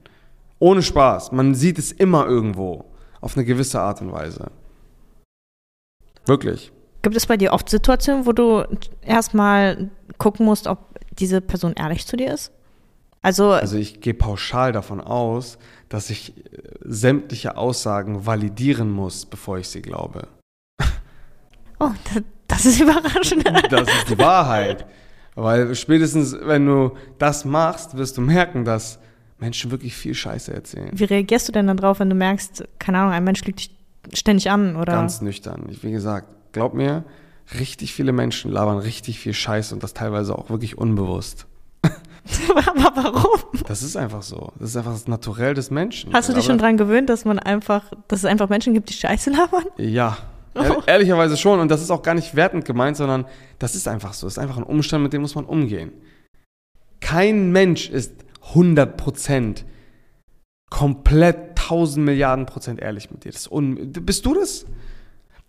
[0.58, 1.32] Ohne Spaß.
[1.32, 2.84] Man sieht es immer irgendwo.
[3.20, 4.50] Auf eine gewisse Art und Weise.
[6.26, 6.72] Wirklich.
[7.02, 8.64] Gibt es bei dir oft Situationen, wo du
[9.02, 10.78] erstmal gucken musst, ob
[11.18, 12.52] diese Person ehrlich zu dir ist?
[13.22, 15.58] Also, also ich gehe pauschal davon aus,
[15.90, 16.42] dass ich äh,
[16.80, 20.28] sämtliche Aussagen validieren muss, bevor ich sie glaube.
[21.78, 21.90] Oh,
[22.46, 23.46] das ist überraschend.
[23.70, 24.86] Das ist die Wahrheit.
[25.34, 28.98] Weil spätestens, wenn du das machst, wirst du merken, dass
[29.38, 30.90] Menschen wirklich viel Scheiße erzählen.
[30.92, 33.70] Wie reagierst du denn dann drauf, wenn du merkst, keine Ahnung, ein Mensch lügt dich
[34.12, 34.92] ständig an oder?
[34.92, 35.66] Ganz nüchtern.
[35.70, 37.04] Ich, wie gesagt, glaub mir,
[37.58, 41.46] richtig viele Menschen labern richtig viel Scheiße und das teilweise auch wirklich unbewusst.
[42.50, 43.40] Aber warum?
[43.66, 44.52] Das ist einfach so.
[44.58, 46.12] Das ist einfach das Naturell des Menschen.
[46.12, 48.94] Hast du dich schon daran gewöhnt, dass man einfach, dass es einfach Menschen gibt, die
[48.94, 49.64] Scheiße labern?
[49.78, 50.18] Ja,
[50.54, 50.82] Oh.
[50.86, 51.60] Ehrlicherweise schon.
[51.60, 53.26] Und das ist auch gar nicht wertend gemeint, sondern
[53.58, 54.26] das ist einfach so.
[54.26, 55.92] Das ist einfach ein Umstand, mit dem muss man umgehen.
[57.00, 58.12] Kein Mensch ist
[58.48, 59.64] 100 Prozent
[60.70, 63.32] komplett 1000 Milliarden Prozent ehrlich mit dir.
[63.32, 64.66] Bist du das?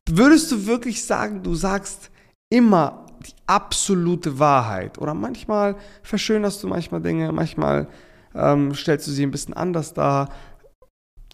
[0.09, 2.09] Würdest du wirklich sagen, du sagst
[2.49, 4.97] immer die absolute Wahrheit?
[4.97, 7.87] Oder manchmal verschönerst du manchmal Dinge, manchmal
[8.33, 10.29] ähm, stellst du sie ein bisschen anders dar,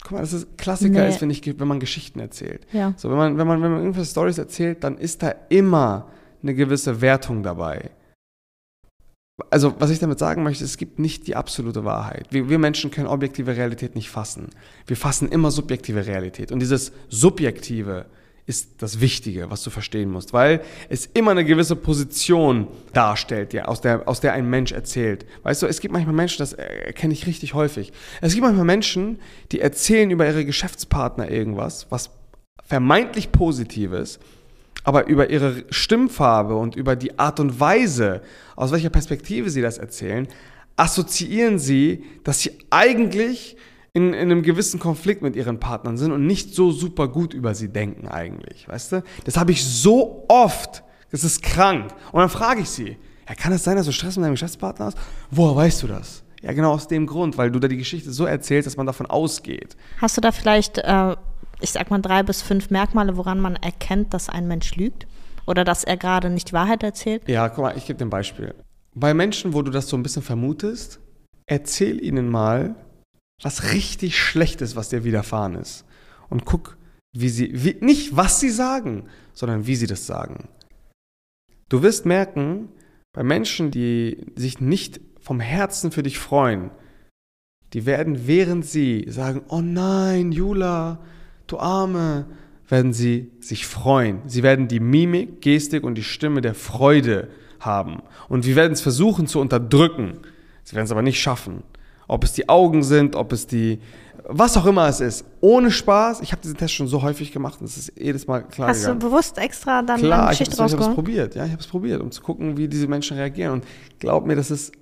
[0.08, 1.08] guck mal, das ist Klassiker nee.
[1.08, 2.66] ist, wenn, ich, wenn man Geschichten erzählt.
[2.72, 2.94] Ja.
[2.96, 6.08] So, wenn man, wenn man, wenn man irgendwelche Stories erzählt, dann ist da immer
[6.42, 7.90] eine gewisse Wertung dabei.
[9.50, 12.26] Also, was ich damit sagen möchte, es gibt nicht die absolute Wahrheit.
[12.30, 14.48] Wir, wir Menschen können objektive Realität nicht fassen.
[14.86, 16.50] Wir fassen immer subjektive Realität.
[16.50, 18.06] Und dieses Subjektive
[18.48, 23.66] ist das Wichtige, was du verstehen musst, weil es immer eine gewisse Position darstellt, ja,
[23.66, 25.26] aus, der, aus der ein Mensch erzählt.
[25.42, 27.92] Weißt du, es gibt manchmal Menschen, das erkenne ich richtig häufig.
[28.22, 29.18] Es gibt manchmal Menschen,
[29.52, 32.08] die erzählen über ihre Geschäftspartner irgendwas, was
[32.64, 34.18] vermeintlich Positives,
[34.82, 38.22] aber über ihre Stimmfarbe und über die Art und Weise,
[38.56, 40.26] aus welcher Perspektive sie das erzählen,
[40.76, 43.58] assoziieren sie, dass sie eigentlich
[43.98, 47.54] in, in einem gewissen Konflikt mit ihren Partnern sind und nicht so super gut über
[47.54, 49.02] sie denken eigentlich, weißt du?
[49.24, 50.84] Das habe ich so oft.
[51.10, 51.92] Das ist krank.
[52.12, 52.96] Und dann frage ich sie,
[53.28, 54.98] ja, kann es das sein, dass du Stress mit deinem Geschäftspartner hast?
[55.32, 56.22] Woher weißt du das?
[56.42, 59.06] Ja, genau aus dem Grund, weil du da die Geschichte so erzählst, dass man davon
[59.06, 59.76] ausgeht.
[60.00, 61.16] Hast du da vielleicht, äh,
[61.60, 65.08] ich sag mal, drei bis fünf Merkmale, woran man erkennt, dass ein Mensch lügt?
[65.44, 67.28] Oder dass er gerade nicht die Wahrheit erzählt?
[67.28, 68.54] Ja, guck mal, ich gebe dir ein Beispiel.
[68.94, 71.00] Bei Menschen, wo du das so ein bisschen vermutest,
[71.46, 72.76] erzähl ihnen mal,
[73.42, 75.84] was richtig Schlechtes, was dir widerfahren ist.
[76.28, 76.76] Und guck,
[77.12, 80.48] wie sie, wie, nicht was sie sagen, sondern wie sie das sagen.
[81.68, 82.68] Du wirst merken,
[83.12, 86.70] bei Menschen, die sich nicht vom Herzen für dich freuen,
[87.72, 91.00] die werden, während sie sagen, oh nein, Jula,
[91.46, 92.26] du Arme,
[92.66, 94.20] werden sie sich freuen.
[94.26, 97.28] Sie werden die Mimik, Gestik und die Stimme der Freude
[97.60, 98.02] haben.
[98.28, 100.20] Und wir werden es versuchen zu unterdrücken.
[100.64, 101.62] Sie werden es aber nicht schaffen
[102.08, 103.80] ob es die Augen sind, ob es die,
[104.24, 105.24] was auch immer es ist.
[105.40, 106.20] Ohne Spaß.
[106.22, 108.80] Ich habe diesen Test schon so häufig gemacht und es ist jedes Mal klar Hast
[108.80, 109.00] gegangen.
[109.00, 110.72] du bewusst extra dann klar, eine Geschichte rausgeholt?
[110.72, 111.34] ich habe es probiert.
[111.36, 113.52] Ja, ich habe es probiert, um zu gucken, wie diese Menschen reagieren.
[113.52, 113.64] Und
[114.00, 114.72] glaub mir, das ist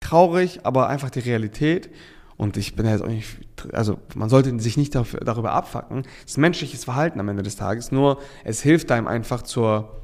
[0.00, 1.90] traurig, aber einfach die Realität.
[2.36, 3.38] Und ich bin ja jetzt auch nicht,
[3.72, 6.02] also man sollte sich nicht dafür, darüber abfacken.
[6.24, 7.92] Es ist menschliches Verhalten am Ende des Tages.
[7.92, 10.02] Nur es hilft einem einfach zur,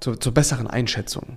[0.00, 1.36] zur, zur besseren Einschätzung.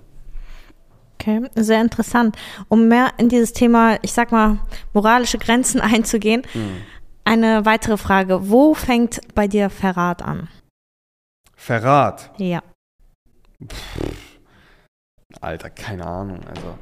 [1.22, 2.36] Okay, sehr interessant.
[2.68, 4.58] Um mehr in dieses Thema, ich sag mal,
[4.92, 6.82] moralische Grenzen einzugehen, mhm.
[7.24, 8.50] eine weitere Frage.
[8.50, 10.48] Wo fängt bei dir Verrat an?
[11.54, 12.32] Verrat?
[12.38, 12.60] Ja.
[13.64, 14.40] Pff,
[15.40, 16.40] Alter, keine Ahnung.
[16.48, 16.76] Also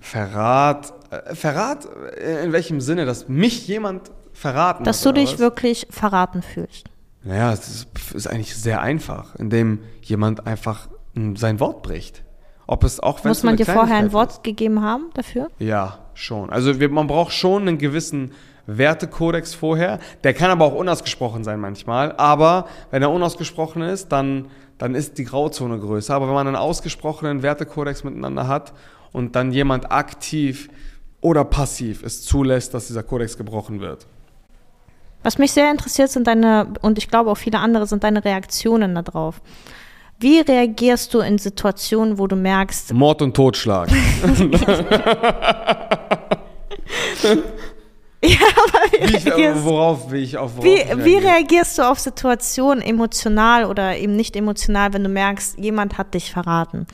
[0.00, 1.86] Verrat, äh, Verrat
[2.16, 5.38] äh, in welchem Sinne, dass mich jemand verraten Dass hat, du dich was?
[5.38, 6.86] wirklich verraten fühlst.
[7.22, 10.88] Naja, es ist, ist eigentlich sehr einfach, indem jemand einfach
[11.34, 12.24] sein Wort bricht.
[12.68, 14.44] Ob es auch Muss man dir vorher ein Wort ist.
[14.44, 15.48] gegeben haben dafür?
[15.58, 16.50] Ja, schon.
[16.50, 18.32] Also wir, man braucht schon einen gewissen
[18.66, 19.98] Wertekodex vorher.
[20.22, 22.12] Der kann aber auch unausgesprochen sein manchmal.
[22.12, 26.14] Aber wenn er unausgesprochen ist, dann, dann ist die Grauzone größer.
[26.14, 28.74] Aber wenn man einen ausgesprochenen Wertekodex miteinander hat
[29.12, 30.68] und dann jemand aktiv
[31.22, 34.06] oder passiv es zulässt, dass dieser Kodex gebrochen wird.
[35.22, 38.94] Was mich sehr interessiert, sind deine, und ich glaube auch viele andere, sind deine Reaktionen
[38.94, 39.40] darauf.
[40.20, 42.92] Wie reagierst du in Situationen, wo du merkst.
[42.92, 43.88] Mord und Totschlag.
[48.20, 51.82] Ja, aber wie, Wie ich, reagierst, worauf will ich auf worauf wie, wie reagierst du
[51.82, 56.88] auf Situationen emotional oder eben nicht emotional, wenn du merkst, jemand hat dich verraten?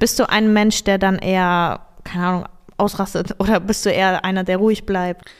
[0.00, 2.44] Bist du ein Mensch, der dann eher, keine Ahnung,
[2.76, 5.30] ausrastet oder bist du eher einer, der ruhig bleibt?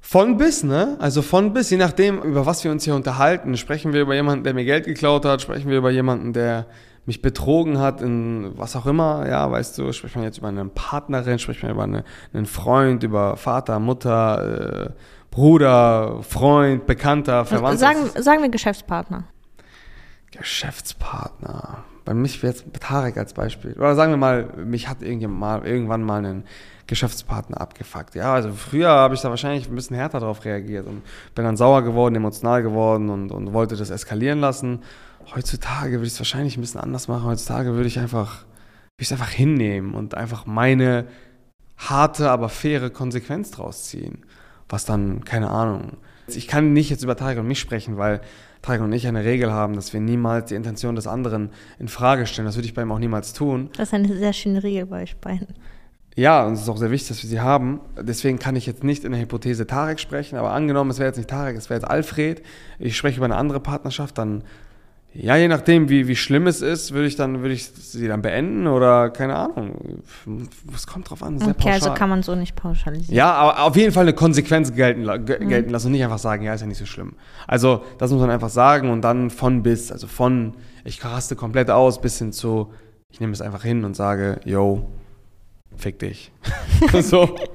[0.00, 0.96] Von bis, ne?
[1.00, 3.56] Also von bis, je nachdem, über was wir uns hier unterhalten.
[3.56, 6.66] Sprechen wir über jemanden, der mir Geld geklaut hat, sprechen wir über jemanden, der
[7.06, 10.64] mich betrogen hat in was auch immer, ja, weißt du, spricht man jetzt über eine
[10.66, 12.04] Partnerin, spricht man über eine,
[12.34, 14.90] einen Freund, über Vater, Mutter, äh,
[15.30, 17.78] Bruder, Freund, Bekannter, Verwandter.
[17.78, 19.24] Sagen, sagen wir Geschäftspartner.
[20.32, 21.84] Geschäftspartner.
[22.06, 23.72] Bei mich wäre jetzt Tarek als Beispiel.
[23.72, 26.44] Oder sagen wir mal, mich hat irgendjemand mal, irgendwann mal einen
[26.86, 28.14] Geschäftspartner abgefuckt.
[28.14, 31.02] Ja, also früher habe ich da wahrscheinlich ein bisschen härter darauf reagiert und
[31.34, 34.84] bin dann sauer geworden, emotional geworden und, und wollte das eskalieren lassen.
[35.34, 37.24] Heutzutage würde ich es wahrscheinlich ein bisschen anders machen.
[37.24, 41.06] Heutzutage würde ich einfach, würde ich es einfach hinnehmen und einfach meine
[41.76, 44.24] harte, aber faire Konsequenz draus ziehen.
[44.68, 45.96] Was dann, keine Ahnung.
[46.28, 48.20] Ich kann nicht jetzt über Tarek und mich sprechen, weil
[48.66, 52.26] Tarek und ich eine Regel haben, dass wir niemals die Intention des anderen in Frage
[52.26, 52.46] stellen.
[52.46, 53.70] Das würde ich bei ihm auch niemals tun.
[53.76, 55.48] Das ist eine sehr schöne Regel bei euch beiden.
[56.16, 57.80] Ja, und es ist auch sehr wichtig, dass wir sie haben.
[58.00, 61.18] Deswegen kann ich jetzt nicht in der Hypothese Tarek sprechen, aber angenommen, es wäre jetzt
[61.18, 62.42] nicht Tarek, es wäre jetzt Alfred,
[62.78, 64.42] ich spreche über eine andere Partnerschaft, dann,
[65.18, 68.22] ja, je nachdem, wie, wie schlimm es ist, würde ich dann, würde ich sie dann
[68.22, 70.02] beenden oder keine Ahnung.
[70.74, 71.98] Es kommt drauf an, sehr Okay, also pauschal.
[71.98, 73.14] kann man so nicht pauschalisieren.
[73.16, 76.42] Ja, aber auf jeden Fall eine Konsequenz gelten, ge- gelten lassen und nicht einfach sagen,
[76.44, 77.14] ja, ist ja nicht so schlimm.
[77.46, 81.70] Also, das muss man einfach sagen und dann von bis, also von, ich raste komplett
[81.70, 82.72] aus, bis hin zu,
[83.10, 84.88] ich nehme es einfach hin und sage, yo,
[85.76, 86.32] fick dich.
[87.02, 87.34] so.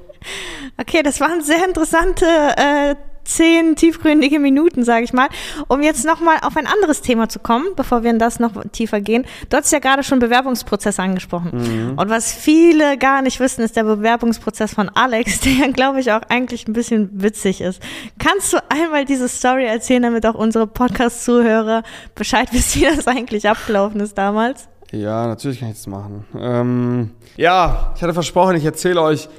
[0.78, 5.28] Okay, das waren sehr interessante äh, zehn tiefgründige Minuten, sage ich mal.
[5.68, 9.02] Um jetzt nochmal auf ein anderes Thema zu kommen, bevor wir in das noch tiefer
[9.02, 9.26] gehen.
[9.50, 11.96] Du hast ja gerade schon Bewerbungsprozess angesprochen.
[11.96, 16.22] Und was viele gar nicht wissen, ist der Bewerbungsprozess von Alex, der, glaube ich, auch
[16.30, 17.82] eigentlich ein bisschen witzig ist.
[18.20, 21.84] Kannst du einmal diese Story erzählen, damit auch unsere Podcast-Zuhörer
[22.16, 24.68] Bescheid wissen, wie das eigentlich abgelaufen ist damals?
[24.92, 26.26] Ja, natürlich kann ich das machen.
[26.38, 29.30] Ähm, ja, ich hatte versprochen, ich erzähle euch,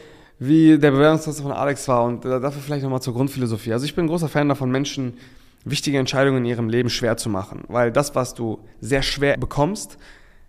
[0.47, 3.73] wie der Bewerbungsprozess von Alex war und äh, dafür vielleicht nochmal zur Grundphilosophie.
[3.73, 5.15] Also ich bin ein großer Fan davon, Menschen
[5.65, 9.99] wichtige Entscheidungen in ihrem Leben schwer zu machen, weil das, was du sehr schwer bekommst,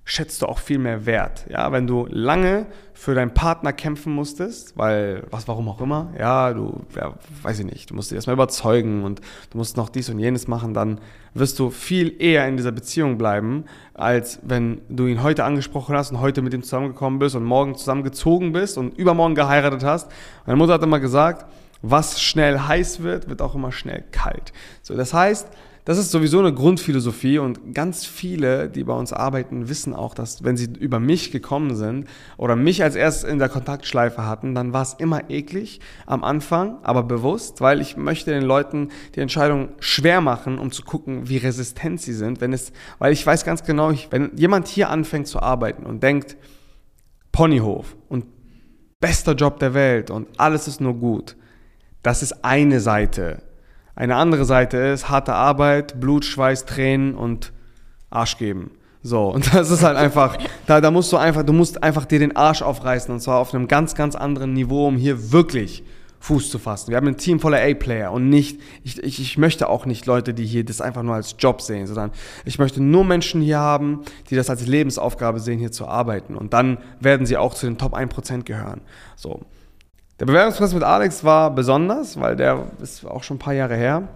[0.05, 1.45] schätzt du auch viel mehr wert.
[1.49, 6.53] Ja, wenn du lange für deinen Partner kämpfen musstest, weil, was, warum auch immer, ja,
[6.53, 10.09] du, ja, weiß ich nicht, du musst dich erstmal überzeugen und du musst noch dies
[10.09, 10.99] und jenes machen, dann
[11.33, 16.11] wirst du viel eher in dieser Beziehung bleiben, als wenn du ihn heute angesprochen hast
[16.11, 20.11] und heute mit ihm zusammengekommen bist und morgen zusammengezogen bist und übermorgen geheiratet hast.
[20.45, 21.45] Meine Mutter hat immer gesagt,
[21.81, 24.53] was schnell heiß wird, wird auch immer schnell kalt.
[24.81, 25.47] So, das heißt,
[25.85, 30.43] das ist sowieso eine Grundphilosophie und ganz viele, die bei uns arbeiten, wissen auch, dass
[30.43, 34.71] wenn sie über mich gekommen sind oder mich als erstes in der Kontaktschleife hatten, dann
[34.71, 39.69] war es immer eklig am Anfang, aber bewusst, weil ich möchte den Leuten die Entscheidung
[39.79, 43.63] schwer machen, um zu gucken, wie resistent sie sind, wenn es, weil ich weiß ganz
[43.63, 46.37] genau, wenn jemand hier anfängt zu arbeiten und denkt,
[47.33, 48.25] Ponyhof und
[49.01, 51.35] bester Job der Welt und alles ist nur gut,
[52.03, 53.41] das ist eine Seite.
[53.95, 57.53] Eine andere Seite ist harte Arbeit, Blut, Schweiß, Tränen und
[58.09, 58.71] Arsch geben.
[59.01, 62.19] So, und das ist halt einfach, da, da musst du einfach, du musst einfach dir
[62.19, 65.83] den Arsch aufreißen und zwar auf einem ganz, ganz anderen Niveau, um hier wirklich
[66.23, 66.89] Fuß zu fassen.
[66.89, 70.33] Wir haben ein Team voller A-Player und nicht, ich, ich, ich möchte auch nicht Leute,
[70.33, 72.11] die hier das einfach nur als Job sehen, sondern
[72.45, 76.37] ich möchte nur Menschen hier haben, die das als Lebensaufgabe sehen, hier zu arbeiten.
[76.37, 78.79] Und dann werden sie auch zu den Top 1% gehören.
[79.17, 79.41] So.
[80.23, 84.07] Der Bewerbungsprozess mit Alex war besonders, weil der ist auch schon ein paar Jahre her.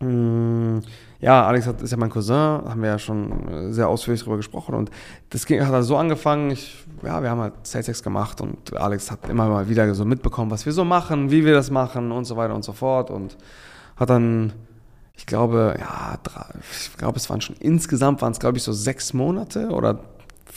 [0.00, 0.78] Mm,
[1.20, 4.38] Ja, Alex hat, ist ja mein Cousin, haben wir ja schon äh, sehr ausführlich darüber
[4.38, 4.90] gesprochen und
[5.28, 9.10] das ging, hat halt so angefangen, ich, ja, wir haben halt Sales gemacht und Alex
[9.10, 12.24] hat immer mal wieder so mitbekommen, was wir so machen, wie wir das machen und
[12.24, 13.36] so weiter und so fort und
[13.96, 14.54] hat dann,
[15.14, 18.72] ich glaube, ja, drei, ich glaube, es waren schon insgesamt waren es, glaube ich, so
[18.72, 19.98] sechs Monate oder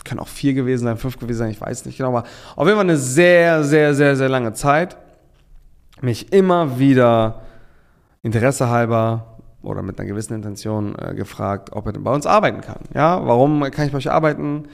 [0.04, 2.24] können auch vier gewesen sein, fünf gewesen sein, ich weiß nicht genau, aber
[2.56, 4.98] auf jeden Fall eine sehr, sehr, sehr, sehr lange Zeit,
[6.02, 7.42] mich immer wieder
[8.22, 12.62] Interesse halber oder mit einer gewissen Intention äh, gefragt, ob er denn bei uns arbeiten
[12.62, 12.82] kann.
[12.94, 14.68] Ja, warum kann ich bei euch arbeiten?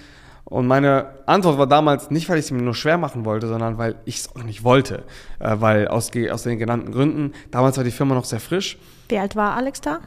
[0.46, 3.78] Und meine Antwort war damals nicht, weil ich es mir nur schwer machen wollte, sondern
[3.78, 5.04] weil ich es auch nicht wollte.
[5.40, 8.78] Äh, weil aus, aus den genannten Gründen, damals war die Firma noch sehr frisch.
[9.10, 10.00] Wie alt war Alex da?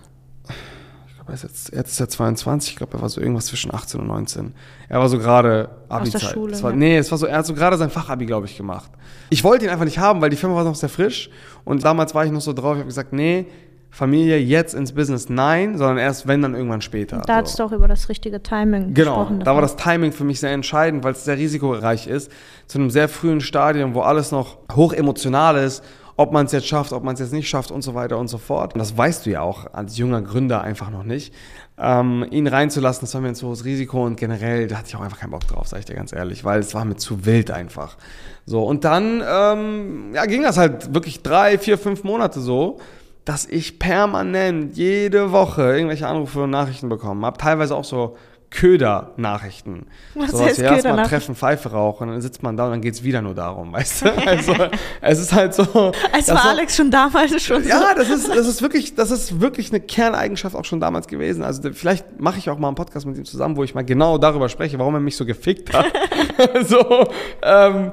[1.22, 3.72] Ich glaube, ist jetzt, jetzt ist er 22, ich glaube, er war so irgendwas zwischen
[3.72, 4.54] 18 und 19.
[4.88, 6.36] Er war so gerade Abi-Zeit.
[6.50, 6.72] Es ja.
[6.72, 8.90] Nee, es war so, er hat so gerade sein Fachabi, glaube ich, gemacht.
[9.30, 11.30] Ich wollte ihn einfach nicht haben, weil die Firma war noch sehr frisch
[11.64, 13.46] und damals war ich noch so drauf, ich habe gesagt, nee,
[13.90, 17.18] Familie jetzt ins Business, nein, sondern erst wenn, dann irgendwann später.
[17.18, 17.32] Da so.
[17.34, 19.40] hattest du auch über das richtige Timing Genau, gesprochen.
[19.44, 22.32] da war das Timing für mich sehr entscheidend, weil es sehr risikoreich ist,
[22.66, 25.84] zu einem sehr frühen Stadium, wo alles noch hoch emotional ist,
[26.16, 28.28] ob man es jetzt schafft, ob man es jetzt nicht schafft und so weiter und
[28.28, 28.74] so fort.
[28.74, 31.34] Und das weißt du ja auch als junger Gründer einfach noch nicht.
[31.78, 34.96] Ähm, ihn reinzulassen, das war mir ein zu hohes Risiko und generell, da hatte ich
[34.96, 37.24] auch einfach keinen Bock drauf, sage ich dir ganz ehrlich, weil es war mir zu
[37.24, 37.96] wild einfach.
[38.46, 42.78] So, und dann ähm, ja, ging das halt wirklich drei, vier, fünf Monate so
[43.24, 47.38] dass ich permanent jede Woche irgendwelche Anrufe und Nachrichten bekommen habe.
[47.38, 48.16] Teilweise auch so
[48.52, 49.86] Köder-Nachrichten.
[50.14, 52.80] Was so, heißt wir erstmal treffen, Pfeife rauchen, und dann sitzt man da und dann
[52.80, 54.12] geht's wieder nur darum, weißt du?
[54.32, 54.54] Also,
[55.00, 55.92] es ist halt so.
[56.12, 57.68] Als war Alex schon damals schon so.
[57.68, 61.42] ja, das ist, das ist wirklich, das ist wirklich eine Kerneigenschaft auch schon damals gewesen.
[61.42, 64.18] Also vielleicht mache ich auch mal einen Podcast mit ihm zusammen, wo ich mal genau
[64.18, 65.86] darüber spreche, warum er mich so gefickt hat.
[66.66, 67.08] so,
[67.42, 67.92] ähm,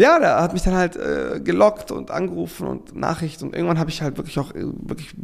[0.00, 3.90] ja, der hat mich dann halt äh, gelockt und angerufen und Nachricht und irgendwann habe
[3.90, 5.14] ich halt wirklich auch äh, wirklich,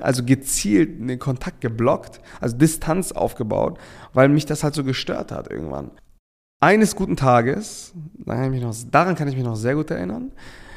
[0.00, 3.78] also gezielt den Kontakt geblockt, also Distanz aufgebaut,
[4.12, 5.90] weil mich das halt so gestört hat irgendwann.
[6.62, 7.94] Eines guten Tages,
[8.90, 10.32] daran kann ich mich noch, sehr gut erinnern,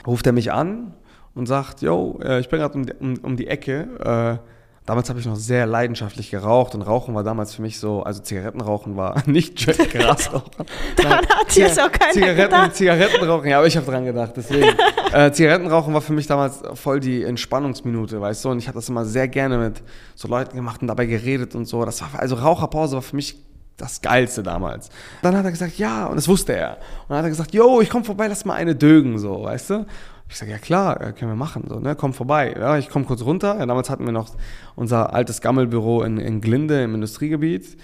[0.07, 0.93] ruft er mich an
[1.35, 4.39] und sagt, yo, äh, ich bin gerade um, die- um, um die Ecke.
[4.43, 8.03] Äh, damals habe ich noch sehr leidenschaftlich geraucht und Rauchen war damals für mich so,
[8.03, 10.65] also Zigarettenrauchen war nicht Grasrauchen.
[10.97, 12.75] Daran hat jetzt auch keiner Zigaretten, gedacht.
[12.75, 14.75] Zigarettenrauchen, ja, aber ich habe dran gedacht, deswegen.
[15.13, 18.89] äh, Zigarettenrauchen war für mich damals voll die Entspannungsminute, weißt du, und ich habe das
[18.89, 19.81] immer sehr gerne mit
[20.15, 21.85] so Leuten gemacht und dabei geredet und so.
[21.85, 23.37] Das war, also Raucherpause war für mich
[23.77, 24.89] das Geilste damals.
[25.21, 26.77] Dann hat er gesagt, ja, und das wusste er.
[27.03, 29.69] Und dann hat er gesagt, yo, ich komm vorbei, lass mal eine dögen, so, weißt
[29.71, 29.85] du?
[30.33, 32.55] Ich sage, ja klar, äh, können wir machen, so, ne, komm vorbei.
[32.59, 33.55] Ja, ich komme kurz runter.
[33.59, 34.35] Ja, damals hatten wir noch
[34.75, 37.77] unser altes Gammelbüro in, in Glinde im Industriegebiet.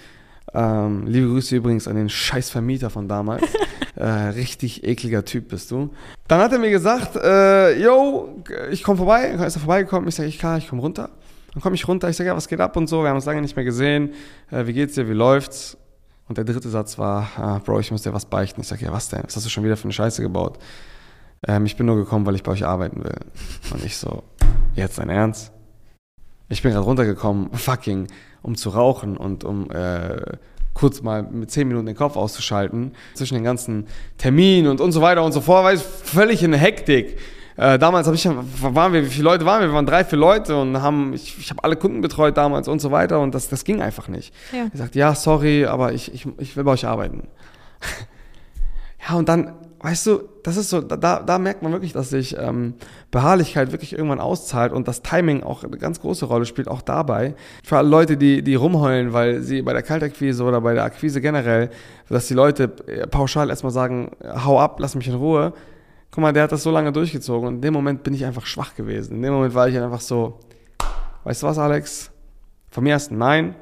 [0.52, 3.44] Ähm, liebe Grüße übrigens an den scheiß Vermieter von damals.
[3.94, 5.90] äh, richtig ekliger Typ bist du.
[6.26, 9.28] Dann hat er mir gesagt, äh, yo, ich komme vorbei.
[9.28, 10.08] Ist er vorbeigekommen?
[10.08, 11.10] Ich sage, ich klar, ich komme runter.
[11.54, 13.02] Dann komme ich runter, ich sage, ja, was geht ab und so.
[13.02, 14.10] Wir haben uns lange nicht mehr gesehen.
[14.50, 15.08] Äh, wie geht's dir?
[15.08, 15.76] Wie läuft's?
[16.28, 18.60] Und der dritte Satz war, ah, Bro, ich muss dir was beichten.
[18.60, 19.22] Ich sage, ja, was denn?
[19.22, 20.58] Was hast du schon wieder für eine Scheiße gebaut?
[21.46, 23.16] Ähm, ich bin nur gekommen, weil ich bei euch arbeiten will.
[23.72, 24.22] Und ich so,
[24.74, 25.52] jetzt dein Ernst?
[26.48, 28.08] Ich bin gerade runtergekommen, fucking,
[28.42, 30.20] um zu rauchen und um äh,
[30.74, 32.92] kurz mal mit 10 Minuten den Kopf auszuschalten.
[33.14, 33.86] Zwischen den ganzen
[34.18, 37.18] Terminen und, und so weiter und so fort, weil ich völlig in Hektik.
[37.56, 39.68] Äh, damals ich, waren wir, wie viele Leute waren wir?
[39.68, 42.80] Wir waren drei, vier Leute und haben, ich, ich habe alle Kunden betreut damals und
[42.80, 44.34] so weiter und das, das ging einfach nicht.
[44.52, 44.68] Ja.
[44.72, 47.28] Er sagt, ja, sorry, aber ich, ich, ich will bei euch arbeiten.
[49.08, 52.36] ja, und dann, weißt du, das ist so, da, da merkt man wirklich, dass sich
[52.38, 52.74] ähm,
[53.10, 57.34] Beharrlichkeit wirklich irgendwann auszahlt und das Timing auch eine ganz große Rolle spielt, auch dabei.
[57.64, 61.20] Für alle Leute, die, die rumheulen, weil sie bei der Kaltakquise oder bei der Akquise
[61.20, 61.70] generell,
[62.08, 65.54] dass die Leute äh, pauschal erstmal sagen, hau ab, lass mich in Ruhe.
[66.10, 68.44] Guck mal, der hat das so lange durchgezogen und in dem Moment bin ich einfach
[68.44, 69.16] schwach gewesen.
[69.16, 70.40] In dem Moment war ich einfach so,
[71.24, 72.10] weißt du was, Alex?
[72.70, 73.54] Vom ersten Nein.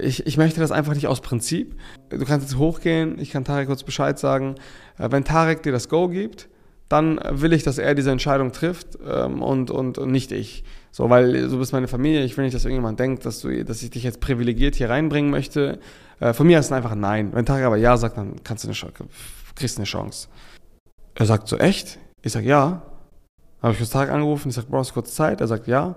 [0.00, 1.76] Ich, ich möchte das einfach nicht aus Prinzip.
[2.08, 4.56] Du kannst jetzt hochgehen, ich kann Tarek kurz Bescheid sagen.
[4.98, 6.48] Äh, Wenn Tarek dir das Go gibt,
[6.88, 10.64] dann will ich, dass er diese Entscheidung trifft ähm, und, und, und nicht ich.
[10.92, 13.82] So, weil du bist meine Familie, ich will nicht, dass irgendjemand denkt, dass, du, dass
[13.82, 15.78] ich dich jetzt privilegiert hier reinbringen möchte.
[16.20, 17.32] Äh, Von mir ist es einfach ein Nein.
[17.32, 19.04] Wenn Tarek aber Ja sagt, dann kannst du eine Chance,
[19.54, 20.28] kriegst du eine Chance.
[21.14, 21.98] Er sagt so, echt?
[22.22, 22.82] Ich sag ja.
[23.62, 25.40] Habe ich kurz Tarek angerufen, ich sag, brauchst du kurz Zeit?
[25.40, 25.96] Er sagt ja.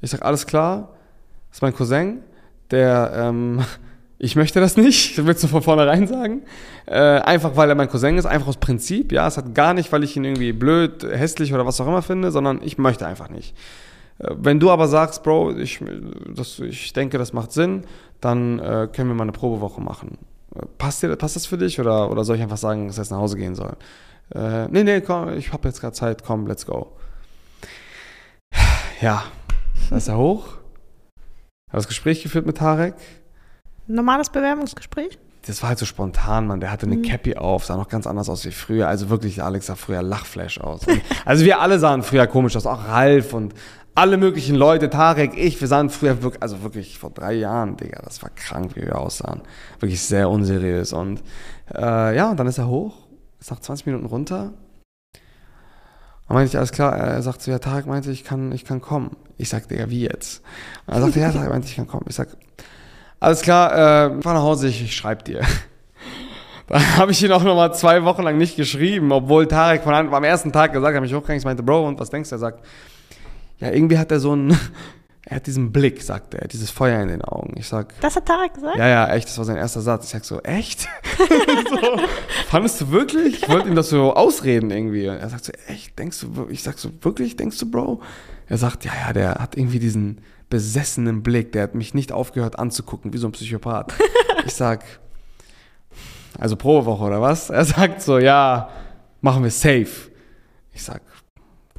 [0.00, 0.94] Ich sag, alles klar.
[1.48, 2.22] Das ist mein Cousin,
[2.70, 3.64] der, ähm,
[4.18, 6.42] ich möchte das nicht, das willst du von vornherein sagen.
[6.86, 9.26] Äh, einfach weil er mein Cousin ist, einfach aus Prinzip, ja.
[9.26, 12.30] Es hat gar nicht, weil ich ihn irgendwie blöd, hässlich oder was auch immer finde,
[12.30, 13.56] sondern ich möchte einfach nicht.
[14.18, 15.80] Äh, Wenn du aber sagst, Bro, ich,
[16.34, 17.84] das, ich denke, das macht Sinn,
[18.20, 20.18] dann äh, können wir mal eine Probewoche machen.
[20.54, 23.04] Äh, Passt, dir, passt das für dich oder, oder soll ich einfach sagen, dass er
[23.04, 23.76] jetzt nach Hause gehen soll?
[24.34, 26.92] Äh, nee, nee, komm, ich habe jetzt gerade Zeit, komm, let's go.
[29.00, 29.24] Ja,
[29.88, 30.59] da ist er hoch.
[31.70, 32.94] Habe das Gespräch geführt mit Tarek.
[33.86, 35.18] Normales Bewerbungsgespräch?
[35.46, 36.60] Das war halt so spontan, Mann.
[36.60, 37.02] Der hatte eine Mhm.
[37.02, 38.88] Cappy auf, sah noch ganz anders aus wie früher.
[38.88, 40.86] Also wirklich, Alex sah früher Lachflash aus.
[40.86, 43.54] Und- also wir alle sahen früher komisch aus, auch Ralf und
[43.94, 48.00] alle möglichen Leute, Tarek, ich, wir sahen früher wirklich, also wirklich vor drei Jahren, Digga,
[48.04, 49.40] das war krank, wie wir aussahen.
[49.80, 50.92] Wirklich sehr unseriös.
[50.92, 51.22] Und
[51.74, 52.94] äh, ja, und dann ist er hoch,
[53.40, 54.52] ist nach 20 Minuten runter.
[56.28, 58.80] Dann meinte ich, alles klar, er sagt so, ja, Tarek meinte, ich kann, ich kann
[58.80, 59.16] kommen.
[59.40, 60.42] Ich sag, Digga, wie jetzt?
[60.86, 62.04] Und er sagte, ja, Tarek meinte, ich kann kommen.
[62.08, 62.28] Ich sag,
[63.18, 65.40] alles klar, äh, fahr nach Hause, ich, ich schreib dir.
[66.68, 70.24] Dann habe ich ihn auch nochmal zwei Wochen lang nicht geschrieben, obwohl Tarek von, am
[70.24, 72.36] ersten Tag gesagt hat, mich hochgegangen, ich meinte, Bro, und was denkst du?
[72.36, 72.64] Er sagt,
[73.58, 74.56] ja, irgendwie hat er so ein
[75.26, 77.54] er hat diesen Blick, sagt er, dieses Feuer in den Augen.
[77.58, 78.78] Ich sag, Das hat Tarek gesagt?
[78.78, 80.04] ja, ja, echt, das war sein erster Satz.
[80.04, 80.80] Ich sag so, echt?
[81.68, 82.00] so,
[82.48, 83.42] fandest du wirklich?
[83.42, 85.04] Ich wollte ihm das so ausreden irgendwie.
[85.04, 88.00] Er sagt so, echt, denkst du, ich sag so, wirklich, denkst du, Bro?
[88.48, 92.58] Er sagt, ja, ja, der hat irgendwie diesen besessenen Blick, der hat mich nicht aufgehört
[92.58, 93.94] anzugucken, wie so ein Psychopath.
[94.46, 94.82] Ich sag,
[96.38, 97.50] also Probewoche oder was?
[97.50, 98.70] Er sagt so, ja,
[99.20, 100.10] machen wir safe.
[100.72, 101.02] Ich sag,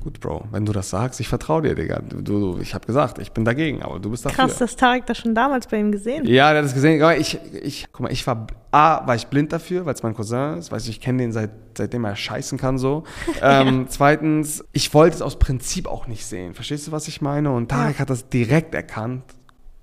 [0.01, 1.99] gut, Bro, wenn du das sagst, ich vertraue dir, Digga.
[1.99, 4.45] Du, du, ich habe gesagt, ich bin dagegen, aber du bist dafür.
[4.45, 6.25] Krass, dass Tarek das schon damals bei ihm gesehen.
[6.25, 7.01] Ja, der hat es gesehen.
[7.01, 10.13] Aber ich, ich, guck mal, ich war, A, war ich blind dafür, weil es mein
[10.13, 10.71] Cousin ist.
[10.71, 13.03] Weißt du, ich kenne den seit, seitdem er scheißen kann so.
[13.43, 16.53] Ähm, Zweitens, ich wollte es aus Prinzip auch nicht sehen.
[16.53, 17.51] Verstehst du, was ich meine?
[17.51, 19.23] Und Tarek hat das direkt erkannt,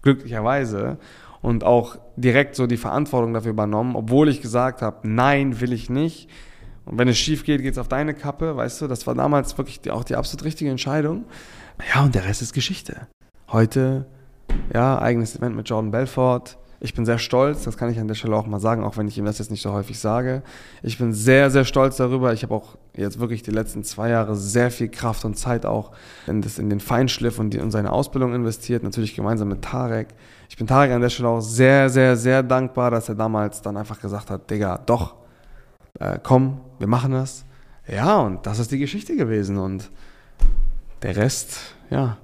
[0.03, 0.99] glücklicherweise.
[1.41, 5.89] Und auch direkt so die Verantwortung dafür übernommen, obwohl ich gesagt habe, nein, will ich
[5.89, 6.29] nicht.
[6.89, 8.87] Und wenn es schief geht, geht es auf deine Kappe, weißt du?
[8.87, 11.27] Das war damals wirklich die, auch die absolut richtige Entscheidung.
[11.95, 13.07] Ja, und der Rest ist Geschichte.
[13.53, 14.07] Heute
[14.73, 16.57] ja, eigenes Event mit Jordan Belfort.
[16.81, 19.09] Ich bin sehr stolz, das kann ich an der Stelle auch mal sagen, auch wenn
[19.09, 20.43] ich ihm das jetzt nicht so häufig sage.
[20.83, 22.33] Ich bin sehr, sehr stolz darüber.
[22.33, 25.91] Ich habe auch jetzt wirklich die letzten zwei Jahre sehr viel Kraft und Zeit auch
[26.29, 30.09] in, das, in den Feinschliff und die, in seine Ausbildung investiert, natürlich gemeinsam mit Tarek.
[30.49, 33.77] Ich bin Tarek an der Stelle auch sehr, sehr, sehr dankbar, dass er damals dann
[33.77, 35.17] einfach gesagt hat, Digga, doch,
[36.01, 37.45] äh, komm, wir machen das.
[37.87, 39.91] Ja, und das ist die Geschichte gewesen und
[41.03, 42.19] der Rest, ja.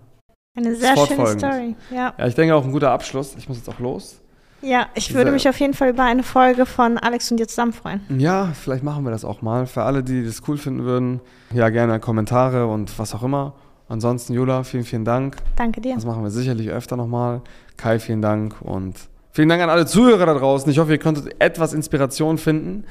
[0.56, 1.38] Eine sehr schöne.
[1.38, 1.76] Story.
[1.90, 2.14] Ja.
[2.16, 3.34] Ja, ich denke auch ein guter Abschluss.
[3.36, 4.20] Ich muss jetzt auch los.
[4.62, 7.72] ja, ich würde mich auf jeden Fall über eine Folge von Alex und dir zusammen
[7.72, 8.00] freuen.
[8.18, 9.66] Ja, vielleicht machen wir das auch mal.
[9.66, 11.20] Für alle, die das cool finden würden,
[11.52, 13.54] ja, gerne Kommentare und was auch immer.
[13.88, 15.36] Ansonsten, Jula, vielen, vielen Dank.
[15.56, 15.94] Danke dir.
[15.94, 17.42] Das machen wir sicherlich öfter nochmal.
[17.76, 18.94] Kai, vielen Dank und
[19.32, 20.70] vielen Dank an alle Zuhörer da draußen.
[20.70, 22.84] Ich hoffe, ihr konntet etwas Inspiration finden.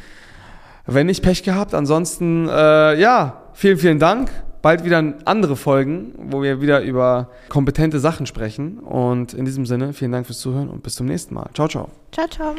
[0.86, 1.74] Wenn nicht, Pech gehabt.
[1.74, 4.30] Ansonsten, äh, ja, vielen, vielen Dank.
[4.62, 8.80] Bald wieder andere Folgen, wo wir wieder über kompetente Sachen sprechen.
[8.80, 11.50] Und in diesem Sinne, vielen Dank fürs Zuhören und bis zum nächsten Mal.
[11.54, 11.90] Ciao, ciao.
[12.12, 12.56] Ciao, ciao.